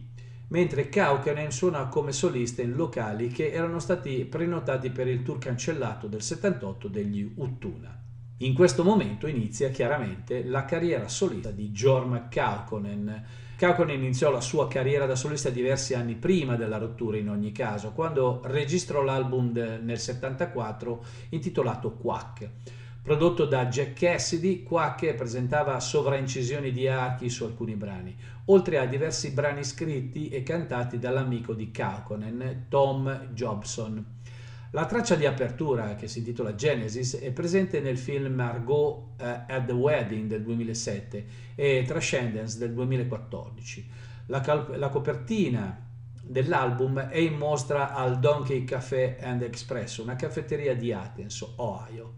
[0.47, 6.07] mentre Kaukanen suona come solista in locali che erano stati prenotati per il tour cancellato
[6.07, 7.95] del 78 degli Uttuna.
[8.37, 13.23] In questo momento inizia chiaramente la carriera solista di Jorma Kaukonen,
[13.59, 17.91] Kaukonen iniziò la sua carriera da solista diversi anni prima della rottura in ogni caso,
[17.91, 22.49] quando registrò l'album nel 74 intitolato Quack.
[23.03, 29.31] Prodotto da Jack Cassidy, Quack presentava sovraincisioni di archi su alcuni brani, oltre a diversi
[29.31, 34.18] brani scritti e cantati dall'amico di Kaukonen, Tom Jobson.
[34.71, 39.65] La traccia di apertura, che si intitola Genesis, è presente nel film Margot uh, at
[39.65, 43.89] the Wedding del 2007 e Transcendence del 2014.
[44.27, 45.87] La, cal- la copertina
[46.21, 52.13] dell'album è in mostra al Donkey Café and Expresso, una caffetteria di Athens, Ohio.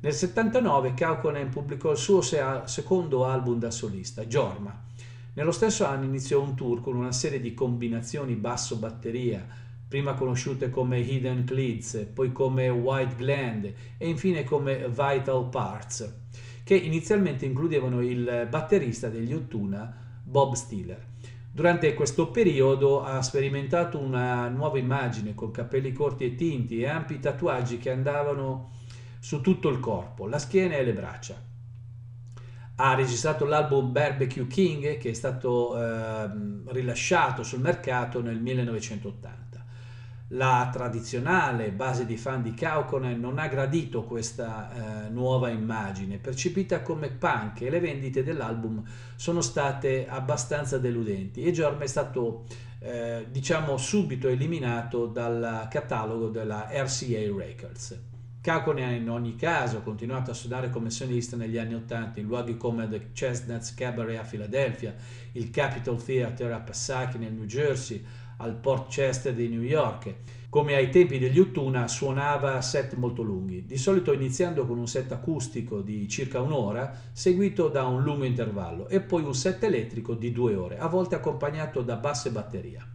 [0.00, 4.86] Nel 79 Kaukonen pubblicò il suo se- secondo album da solista, Jorma.
[5.34, 10.98] Nello stesso anno iniziò un tour con una serie di combinazioni basso-batteria, prima conosciute come
[10.98, 16.20] Hidden Cleats, poi come White Gland e infine come Vital Parts,
[16.62, 21.06] che inizialmente includevano il batterista degli Ottuna, Bob Stiller.
[21.50, 27.18] Durante questo periodo ha sperimentato una nuova immagine con capelli corti e tinti e ampi
[27.18, 28.70] tatuaggi che andavano
[29.18, 31.42] su tutto il corpo, la schiena e le braccia.
[32.76, 36.30] Ha registrato l'album Barbecue King che è stato eh,
[36.66, 39.37] rilasciato sul mercato nel 1980.
[40.32, 46.82] La tradizionale base di fan di Kaukonen non ha gradito questa eh, nuova immagine, percepita
[46.82, 48.82] come punk e le vendite dell'album
[49.16, 52.44] sono state abbastanza deludenti e Jorm è stato
[52.80, 57.98] eh, diciamo subito eliminato dal catalogo della RCA Records.
[58.42, 62.58] Kaukonen in ogni caso ha continuato a suonare come solista negli anni 80 in luoghi
[62.58, 64.94] come The Chestnuts Cabaret a Filadelfia,
[65.32, 68.04] il Capitol Theatre a Passaic nel New Jersey,
[68.38, 70.14] al Port Chester di New York.
[70.48, 75.12] Come ai tempi degli Uttuna suonava set molto lunghi, di solito iniziando con un set
[75.12, 80.32] acustico di circa un'ora, seguito da un lungo intervallo, e poi un set elettrico di
[80.32, 82.86] due ore, a volte accompagnato da basse batteria.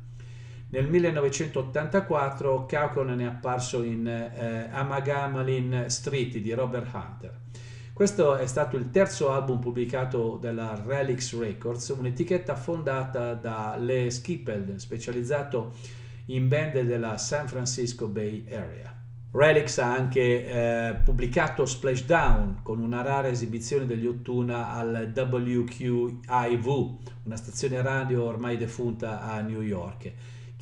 [0.69, 7.42] Nel 1984 Kaukonen è apparso in eh, Amagamalin Street di Robert Hunter.
[7.93, 14.79] Questo è stato il terzo album pubblicato dalla Relix Records, un'etichetta fondata da Le Skippel,
[14.79, 15.73] specializzato
[16.25, 18.91] in band della San Francisco Bay Area.
[19.33, 27.35] Relix ha anche eh, pubblicato Splashdown con una rara esibizione degli Ottuna al WQIV, una
[27.35, 30.11] stazione radio ormai defunta a New York.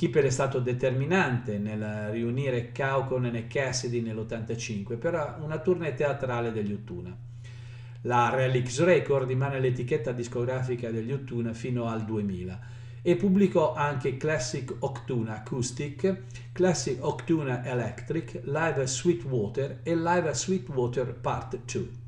[0.01, 6.71] Kipper è stato determinante nel riunire Kaukonen e Cassidy nell'85 per una tournée teatrale degli
[6.71, 7.15] Uttuna.
[8.01, 12.59] La Relix Record rimane l'etichetta discografica degli Uttuna fino al 2000
[13.03, 20.33] e pubblicò anche Classic Octuna Acoustic, Classic Octuna Electric, Live at Sweetwater e Live at
[20.33, 22.00] Sweetwater Part 2.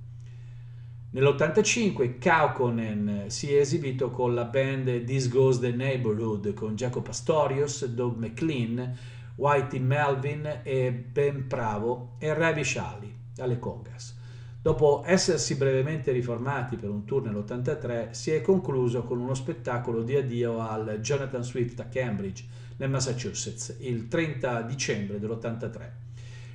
[1.16, 7.86] Nell'85 Kaukonen si è esibito con la band This Goes the Neighborhood con Jaco Pastorius,
[7.86, 8.98] Doug McLean,
[9.36, 14.18] Whitey Melvin e Ben Bravo e Ravi Shali alle congas.
[14.60, 20.16] Dopo essersi brevemente riformati per un tour nell'83, si è concluso con uno spettacolo di
[20.16, 22.44] addio al Jonathan Swift a Cambridge,
[22.78, 25.90] nel Massachusetts, il 30 dicembre dell'83.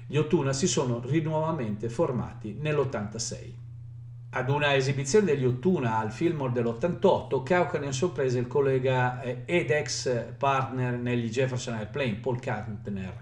[0.08, 3.66] Gli Ottuna si sono rinuovamente formati nell'86.
[4.30, 10.34] Ad una esibizione degli Ottuna al Fillmore dell'88, Kaukanen sorprese il collega eh, ed ex
[10.36, 13.14] partner negli Jefferson Airplane, Paul Kantner,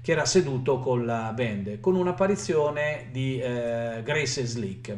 [0.00, 4.96] che era seduto con la band, con un'apparizione di eh, Grace Slick.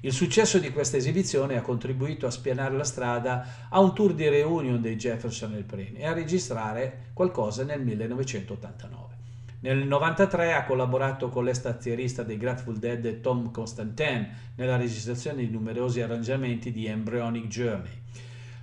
[0.00, 4.28] Il successo di questa esibizione ha contribuito a spianare la strada a un tour di
[4.28, 9.19] reunion dei Jefferson Airplane e a registrare qualcosa nel 1989.
[9.62, 16.00] Nel 1993 ha collaborato con l'estazierista dei Grateful Dead Tom Constantin nella registrazione di numerosi
[16.00, 17.90] arrangiamenti di Embryonic Journey.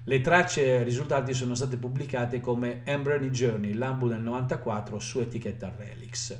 [0.05, 6.35] Le tracce risultanti sono state pubblicate come Embryonic Journey, l'album del 94 su etichetta Relix.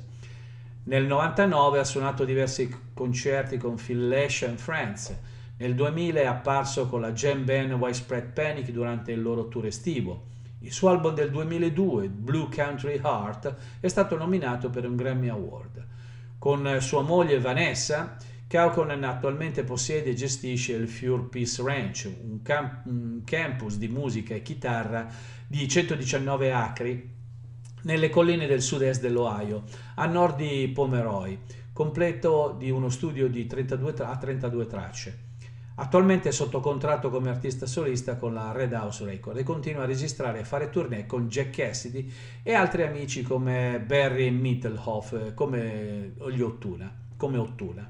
[0.84, 5.14] Nel 99 ha suonato diversi concerti con Phil Lesh and Friends.
[5.58, 10.24] Nel 2000 è apparso con la jam band Widespread Panic durante il loro tour estivo.
[10.60, 15.86] Il suo album del 2002, Blue Country Heart, è stato nominato per un Grammy Award.
[16.36, 18.16] Con sua moglie Vanessa,
[18.48, 24.34] Kaukonen attualmente possiede e gestisce il Fure Peace Ranch, un, camp- un campus di musica
[24.34, 25.06] e chitarra
[25.46, 27.16] di 119 acri
[27.82, 29.62] nelle colline del sud-est dell'Ohio,
[29.94, 31.38] a nord di Pomeroy,
[31.72, 35.27] completo di uno studio di 32 tra- a 32 tracce.
[35.80, 39.86] Attualmente è sotto contratto come artista solista con la Red House Record e continua a
[39.86, 42.10] registrare e fare tournée con Jack Cassidy
[42.42, 46.92] e altri amici come Barry Mittelhoff, come gli Ottuna.
[47.16, 47.88] Come Ottuna.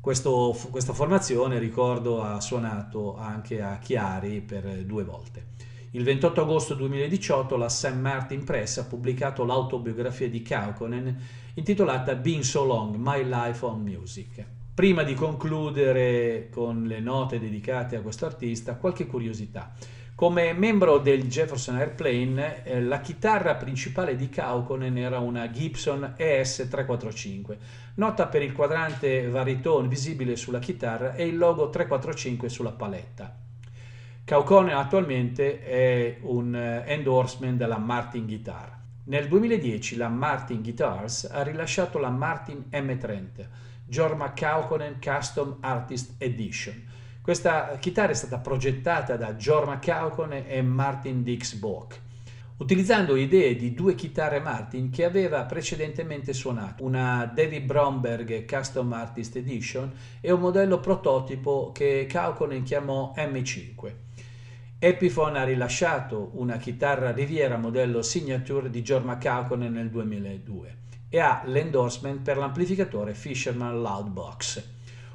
[0.00, 5.54] Questo, questa formazione, ricordo, ha suonato anche a Chiari per due volte.
[5.90, 7.94] Il 28 agosto 2018 la St.
[7.94, 11.20] Martin Press ha pubblicato l'autobiografia di Kaukonen
[11.54, 14.55] intitolata Been So Long, My Life on Music.
[14.76, 19.72] Prima di concludere con le note dedicate a questo artista, qualche curiosità.
[20.14, 27.56] Come membro del Jefferson Airplane, eh, la chitarra principale di Kaukonen era una Gibson ES345,
[27.94, 33.34] nota per il quadrante baritone visibile sulla chitarra e il logo 345 sulla paletta.
[34.26, 38.76] Kaukonen attualmente è un eh, endorsement della Martin Guitar.
[39.04, 46.82] Nel 2010 la Martin Guitars ha rilasciato la Martin M30, Jorma Kaukonen Custom Artist Edition.
[47.22, 52.00] Questa chitarra è stata progettata da Jorma Kaukonen e Martin Dix Bock
[52.58, 59.36] utilizzando idee di due chitarre Martin che aveva precedentemente suonato, una David Bromberg Custom Artist
[59.36, 63.92] Edition e un modello prototipo che Kaukonen chiamò M5.
[64.78, 70.84] Epiphone ha rilasciato una chitarra Riviera modello Signature di Jorma Kaukonen nel 2002
[71.16, 74.62] e ha l'endorsement per l'amplificatore Fisherman Loudbox.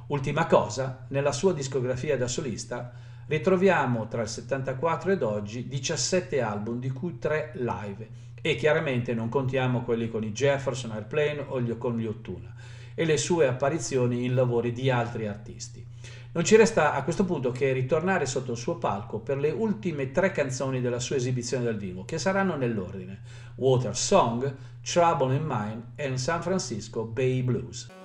[0.08, 2.92] Ultima cosa, nella sua discografia da solista
[3.28, 8.10] ritroviamo tra il 74 ed oggi 17 album di cui 3 live
[8.42, 12.52] e chiaramente non contiamo quelli con i Jefferson Airplane o con gli Ottuna
[12.96, 15.86] e le sue apparizioni in lavori di altri artisti.
[16.34, 20.12] Non ci resta a questo punto che ritornare sotto il suo palco per le ultime
[20.12, 23.22] tre canzoni della sua esibizione dal vivo, che saranno nell'ordine
[23.56, 28.01] Water Song, Trouble in Mind e San Francisco Bay Blues.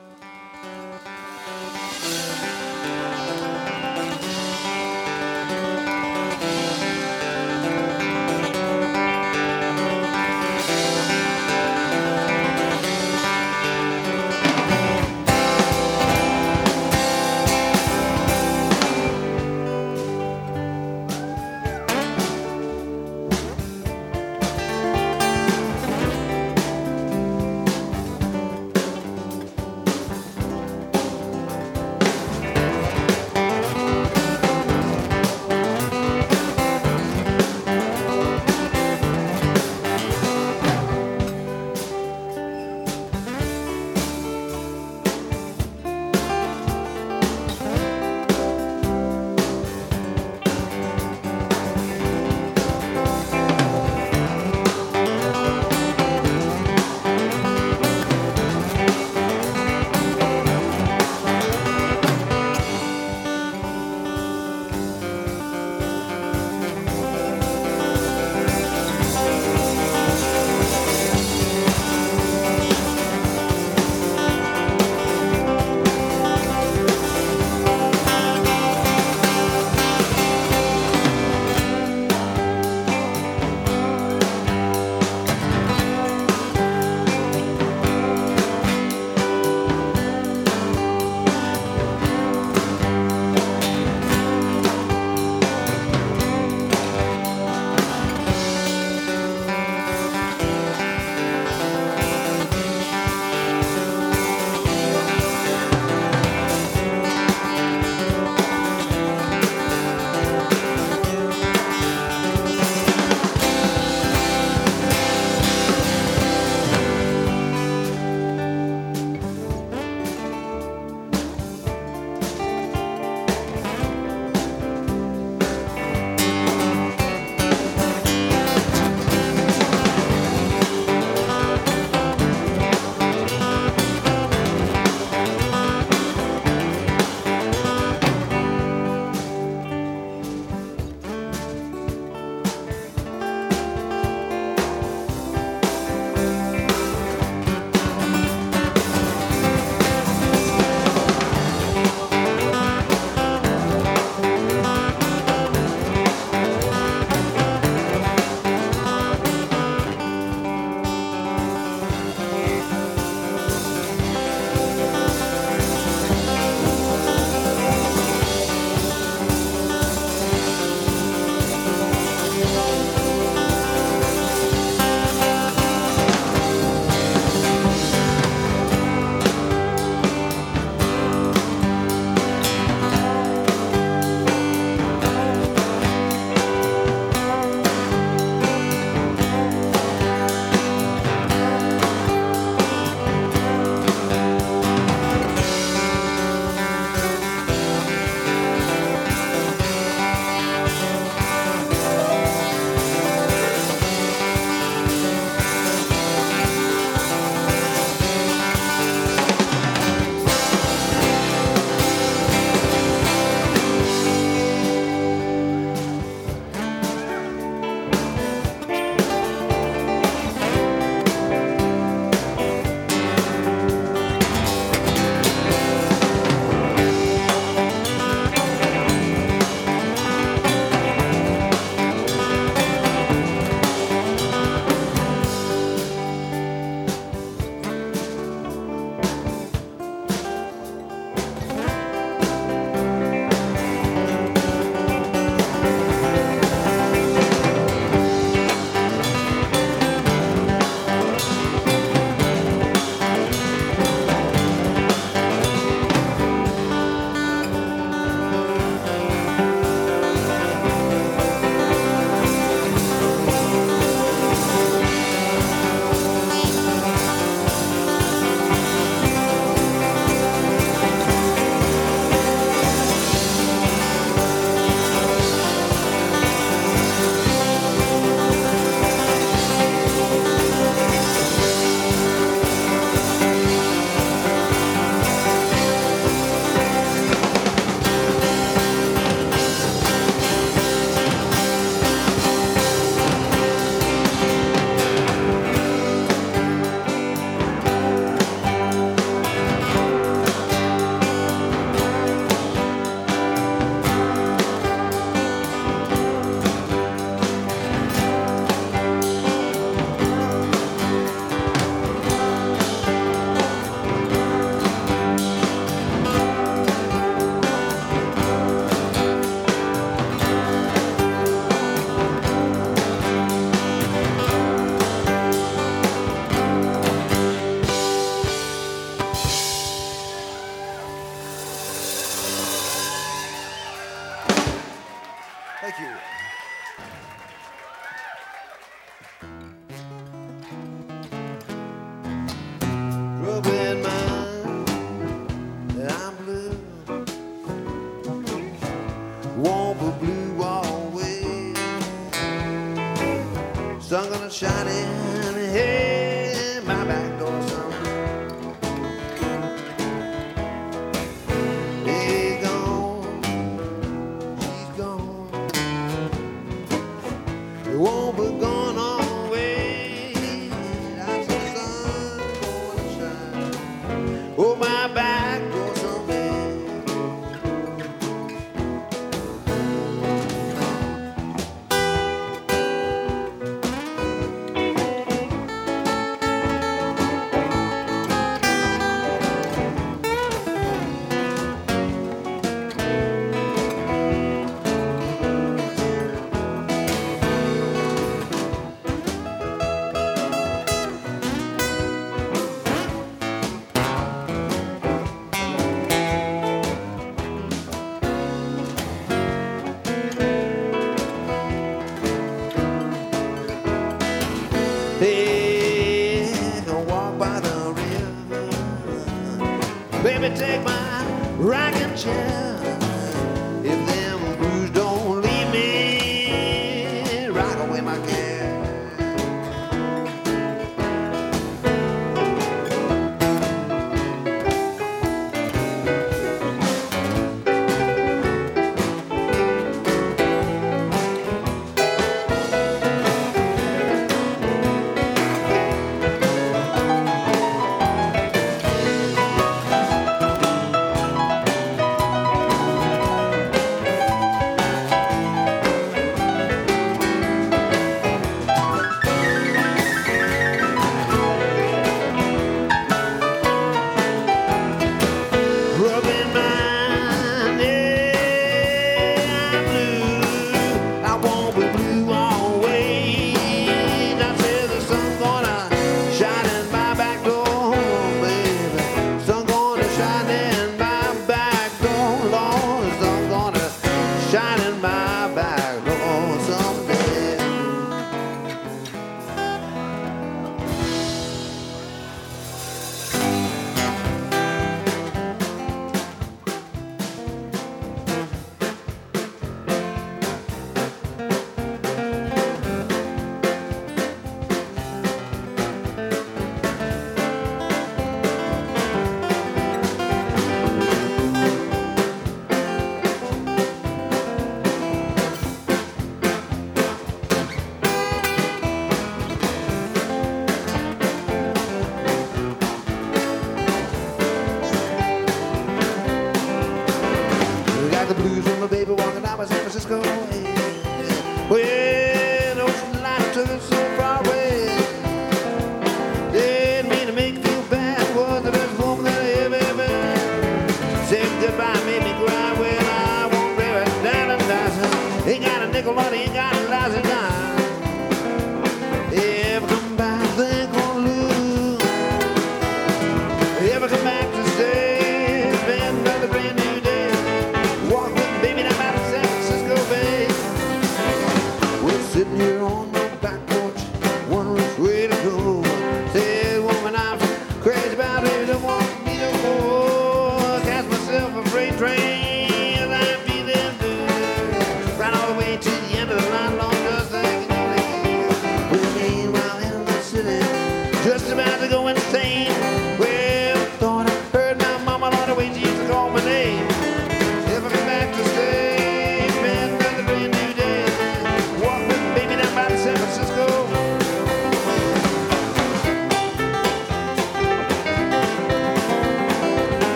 [354.39, 354.96] shining.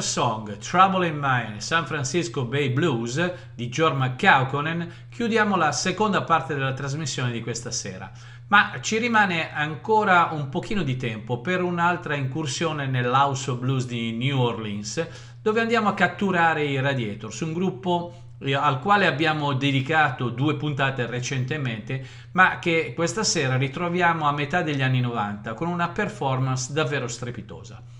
[0.00, 6.22] Water Song, Trouble in Mind, San Francisco Bay Blues di George McCauconen chiudiamo la seconda
[6.22, 8.10] parte della trasmissione di questa sera.
[8.48, 14.12] Ma ci rimane ancora un pochino di tempo per un'altra incursione nell'House of Blues di
[14.12, 15.06] New Orleans,
[15.42, 21.04] dove andiamo a catturare i Radiators, un gruppo eh, al quale abbiamo dedicato due puntate
[21.04, 27.06] recentemente, ma che questa sera ritroviamo a metà degli anni 90 con una performance davvero
[27.06, 27.99] strepitosa.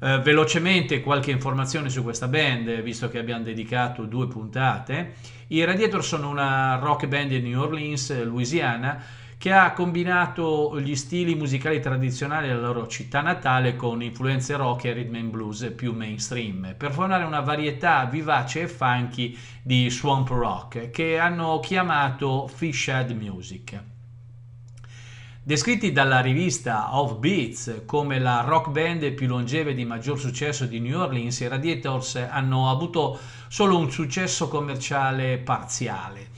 [0.00, 5.14] Eh, velocemente qualche informazione su questa band, visto che abbiamo dedicato due puntate.
[5.48, 9.02] I Radiator sono una rock band di New Orleans, Louisiana,
[9.36, 14.92] che ha combinato gli stili musicali tradizionali della loro città natale con influenze rock e
[14.92, 20.90] rhythm and blues più mainstream, per formare una varietà vivace e funky di swamp rock
[20.90, 23.87] che hanno chiamato Fish Head Music.
[25.48, 30.66] Descritti dalla rivista Off Beats come la rock band più longeva e di maggior successo
[30.66, 33.18] di New Orleans, i Radiators hanno avuto
[33.48, 36.28] solo un successo commerciale parziale,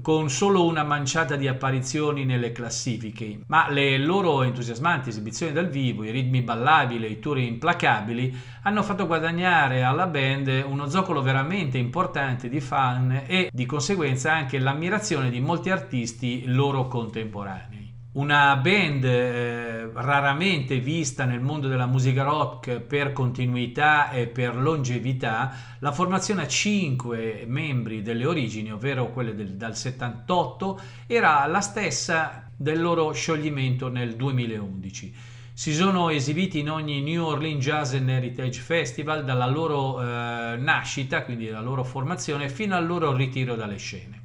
[0.00, 6.04] con solo una manciata di apparizioni nelle classifiche, ma le loro entusiasmanti esibizioni dal vivo,
[6.04, 8.32] i ritmi ballabili e i tour implacabili
[8.62, 14.60] hanno fatto guadagnare alla band uno zoccolo veramente importante di fan e di conseguenza anche
[14.60, 17.79] l'ammirazione di molti artisti loro contemporanei.
[18.12, 25.54] Una band eh, raramente vista nel mondo della musica rock per continuità e per longevità,
[25.78, 32.50] la formazione a 5 membri delle origini, ovvero quelle del, dal 78, era la stessa
[32.56, 35.14] del loro scioglimento nel 2011.
[35.52, 41.22] Si sono esibiti in ogni New Orleans Jazz and Heritage Festival dalla loro eh, nascita,
[41.22, 44.19] quindi dalla loro formazione, fino al loro ritiro dalle scene.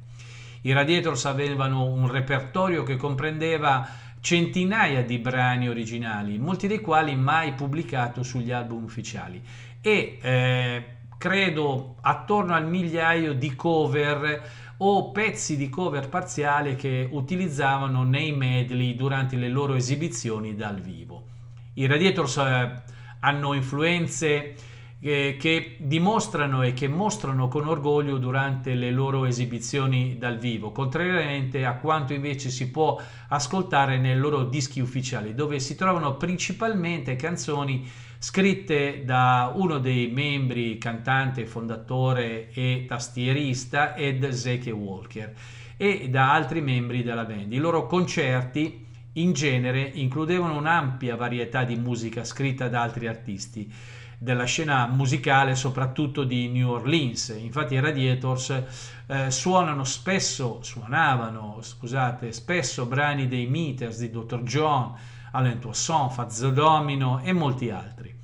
[0.62, 3.88] I Radiators avevano un repertorio che comprendeva
[4.20, 9.40] centinaia di brani originali, molti dei quali mai pubblicato sugli album ufficiali
[9.80, 10.84] e eh,
[11.16, 18.94] credo attorno al migliaio di cover o pezzi di cover parziale che utilizzavano nei medley
[18.94, 21.24] durante le loro esibizioni dal vivo.
[21.74, 22.72] I Radiators eh,
[23.20, 24.54] hanno influenze
[25.06, 31.64] che, che, dimostrano e che mostrano con orgoglio durante le loro esibizioni dal vivo, contrariamente
[31.64, 37.88] a quanto invece si può ascoltare nei loro dischi ufficiali, dove si trovano principalmente canzoni
[38.18, 45.32] scritte da uno dei membri, cantante, fondatore e tastierista Ed Zeke Walker
[45.76, 47.52] e da altri membri della band.
[47.52, 53.72] I loro concerti in genere includevano un'ampia varietà di musica scritta da altri artisti
[54.18, 57.34] della scena musicale, soprattutto di New Orleans.
[57.38, 58.62] Infatti i Radiators
[59.06, 64.42] eh, suonano spesso, suonavano, scusate, spesso brani dei Meters di Dr.
[64.42, 64.94] John,
[65.32, 68.14] Alain Toussaint, Fazzo Domino e molti altri.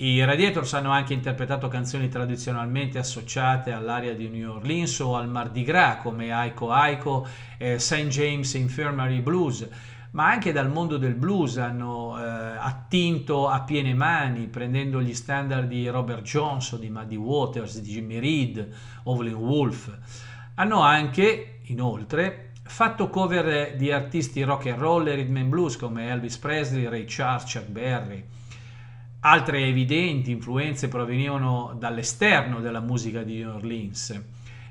[0.00, 5.64] I Radiators hanno anche interpretato canzoni tradizionalmente associate all'area di New Orleans o al Mardi
[5.64, 7.26] Gras come Aiko Aiko
[7.58, 8.06] e St.
[8.06, 9.68] James Infirmary Blues,
[10.12, 15.68] ma anche dal mondo del blues hanno eh, attinto a piene mani, prendendo gli standard
[15.68, 18.74] di Robert Johnson, di Muddy Waters, di Jimmy Reed,
[19.04, 19.96] Evelyn Wolf.
[20.54, 26.08] Hanno anche, inoltre, fatto cover di artisti rock and roll e rhythm and blues come
[26.08, 28.24] Elvis Presley, Ray Charles, Chuck Berry.
[29.20, 34.22] Altre evidenti influenze provenivano dall'esterno della musica di New Orleans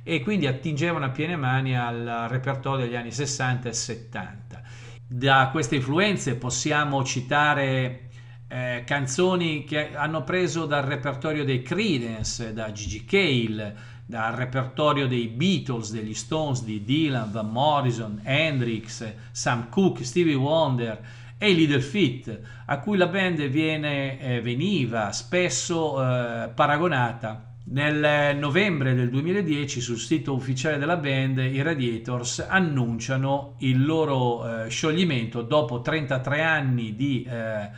[0.04, 4.62] e quindi attingevano a piene mani al repertorio degli anni 60 e 70.
[5.10, 8.10] Da queste influenze possiamo citare
[8.50, 13.76] eh, canzoni che hanno preso dal repertorio dei Creedence, da Gigi Cale,
[14.06, 21.02] dal repertorio dei Beatles, degli Stones, di Dylan, Van Morrison, Hendrix, Sam Cooke, Stevie Wonder
[21.38, 27.47] e i Little Feat, a cui la band viene, eh, veniva spesso eh, paragonata.
[27.70, 34.70] Nel novembre del 2010 sul sito ufficiale della band i Radiators annunciano il loro eh,
[34.70, 37.70] scioglimento dopo 33 anni di eh,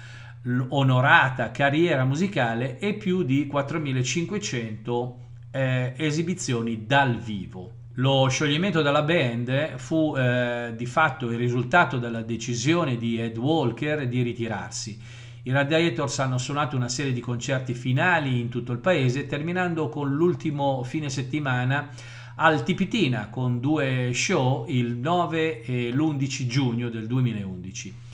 [0.68, 7.72] onorata carriera musicale e più di 4500 eh, esibizioni dal vivo.
[7.96, 14.08] Lo scioglimento della band fu eh, di fatto il risultato della decisione di Ed Walker
[14.08, 15.02] di ritirarsi.
[15.44, 20.14] I Radiators hanno suonato una serie di concerti finali in tutto il paese, terminando con
[20.14, 21.90] l'ultimo fine settimana
[22.36, 28.08] al Tipitina con due show il 9 e l'11 giugno del 2011.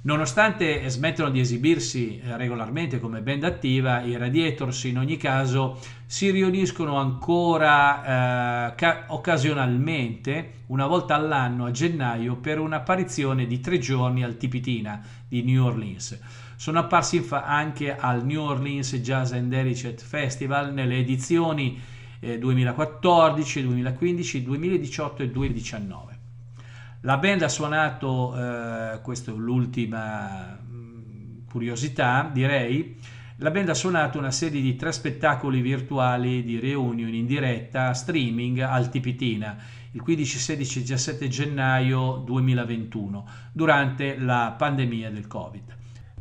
[0.00, 6.30] Nonostante smettono di esibirsi eh, regolarmente come band attiva, i Radiators in ogni caso si
[6.30, 14.22] riuniscono ancora eh, ca- occasionalmente, una volta all'anno a gennaio, per un'apparizione di tre giorni
[14.22, 16.18] al Tipitina di New Orleans.
[16.60, 21.80] Sono apparsi anche al New Orleans Jazz and Heritage Festival nelle edizioni
[22.18, 26.18] eh, 2014, 2015, 2018 e 2019.
[27.02, 32.96] La band ha suonato, eh, questa è l'ultima mm, curiosità direi,
[33.36, 38.58] la band ha suonato una serie di tre spettacoli virtuali di reunion in diretta streaming
[38.58, 39.56] al Tipitina
[39.92, 45.77] il 15, 16 e 17 gennaio 2021 durante la pandemia del Covid.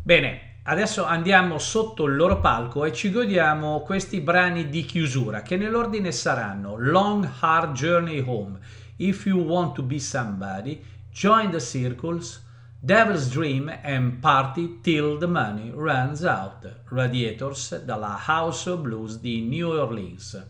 [0.08, 5.58] Bene, adesso andiamo sotto il loro palco e ci godiamo questi brani di chiusura che
[5.58, 8.58] nell'ordine saranno Long Hard Journey Home
[8.96, 10.82] If You Want to Be Somebody,
[11.12, 12.42] Join the Circles,
[12.80, 19.42] Devil's Dream and Party Till the Money Runs Out, Radiators dalla House of Blues di
[19.42, 20.42] New Orleans.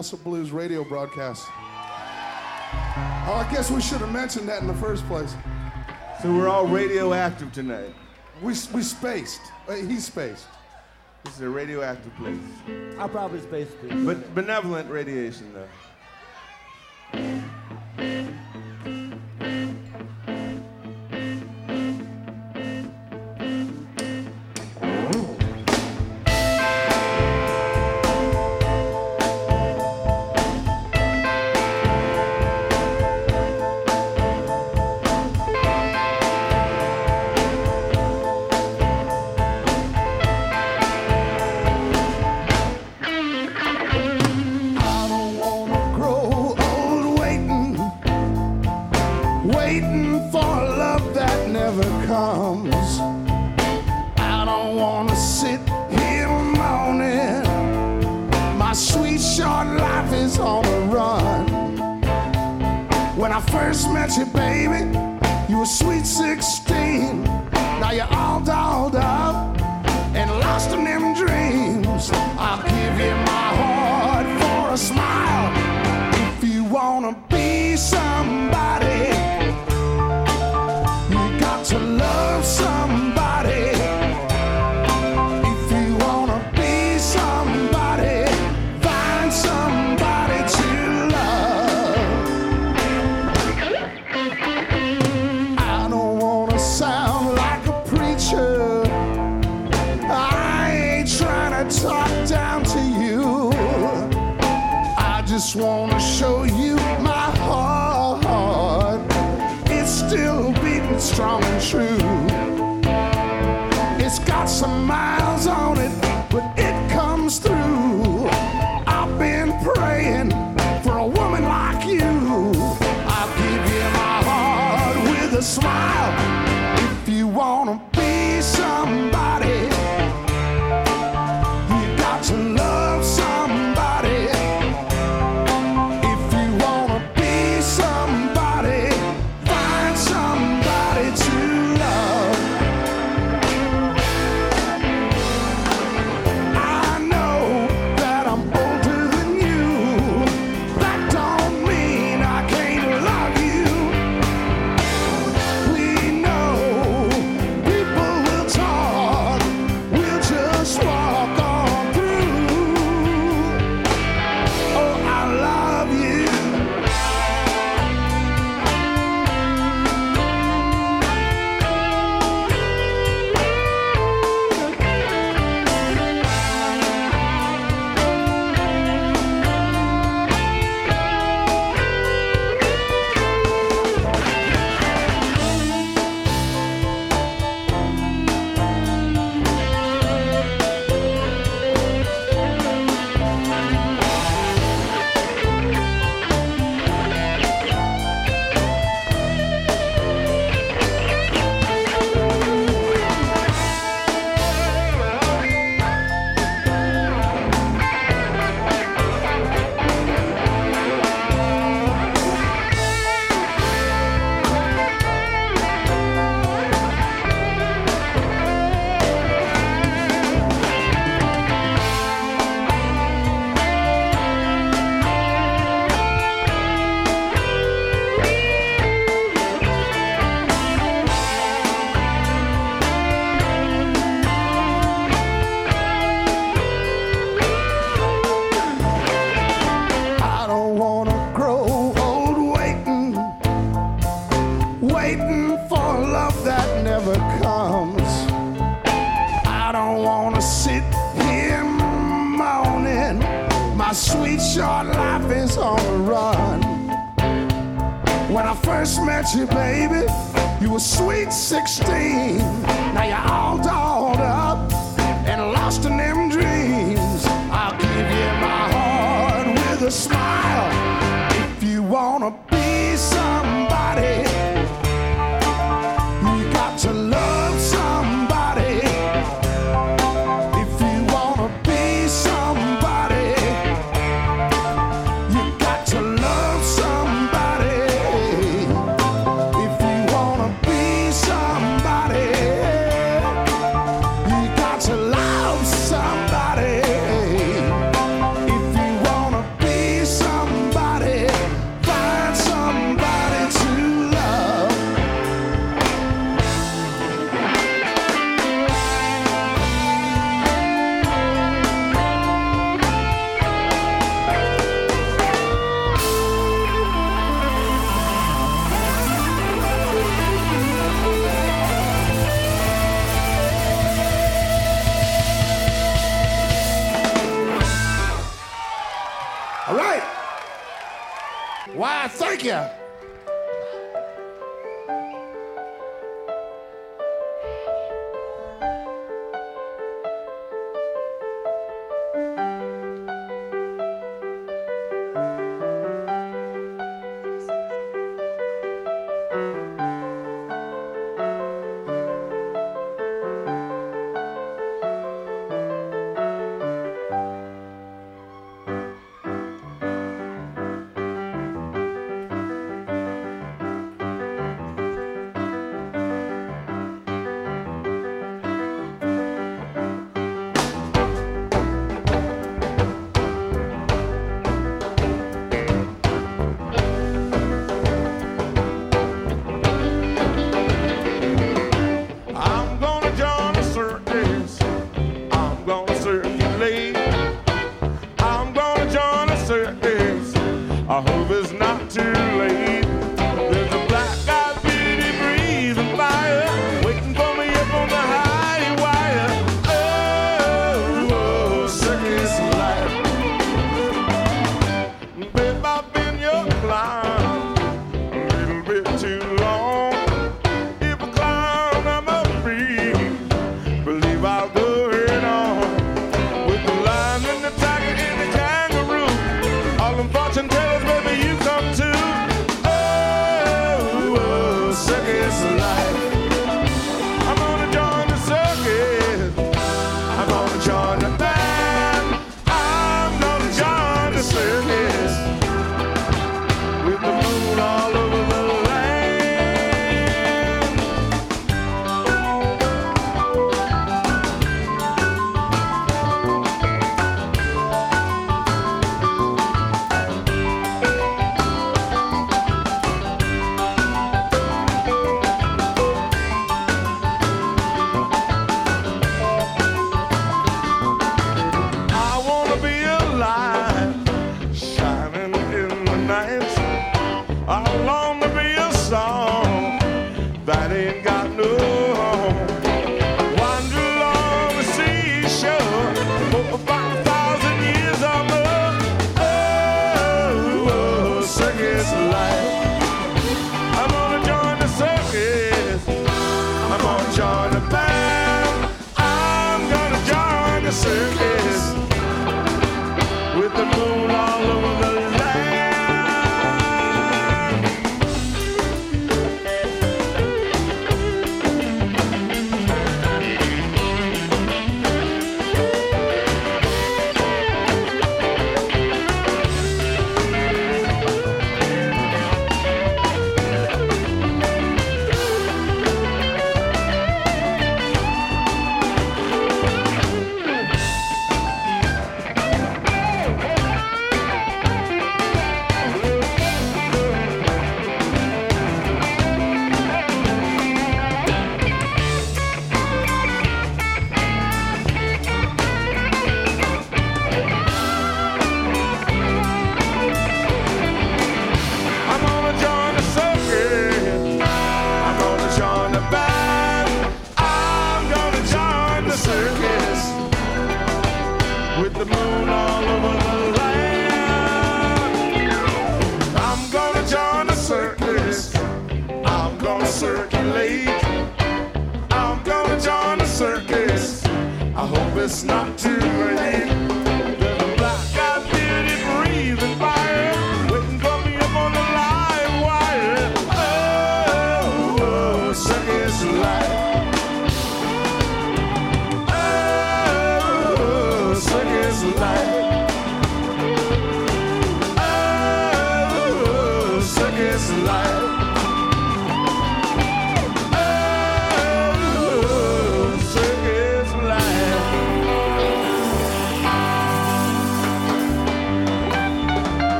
[0.00, 1.44] Of Blues radio broadcast.
[1.52, 5.34] Oh, I guess we should have mentioned that in the first place.
[6.22, 7.94] So we're all radioactive tonight.
[8.40, 9.42] We, we spaced.
[9.68, 10.46] Uh, He's spaced.
[11.24, 12.38] This is a radioactive place.
[12.98, 13.92] I probably spaced this.
[13.92, 15.68] But benevolent radiation, though.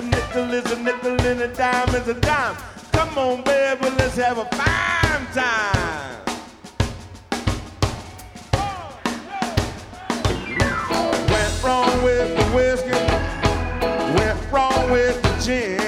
[0.00, 2.56] A nickel is a nickel and a dime is a dime.
[2.90, 6.24] Come on, baby, let's have a fine time.
[11.28, 12.92] Went wrong with the whiskey,
[14.16, 15.78] went wrong with the gin.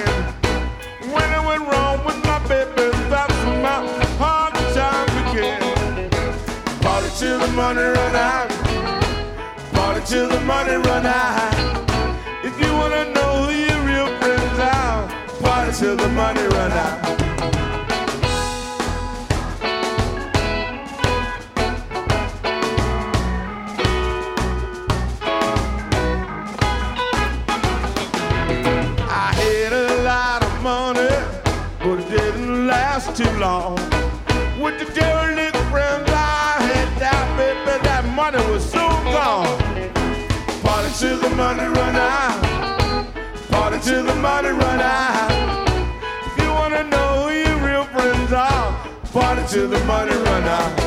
[1.11, 3.81] When it went wrong with my baby, that's when my
[4.19, 6.11] hard time began.
[6.81, 8.49] Party till the money run out,
[9.73, 11.92] party till the money run out.
[15.83, 16.97] Till the money run out.
[29.09, 31.15] I had a lot of money,
[31.79, 33.75] but it didn't last too long.
[34.63, 38.87] With the derelict friends I had that baby, that money was so
[39.17, 39.59] gone.
[40.63, 42.39] Party till the money run out.
[43.51, 45.12] Party till the money run out.
[49.53, 50.82] Till the money run out.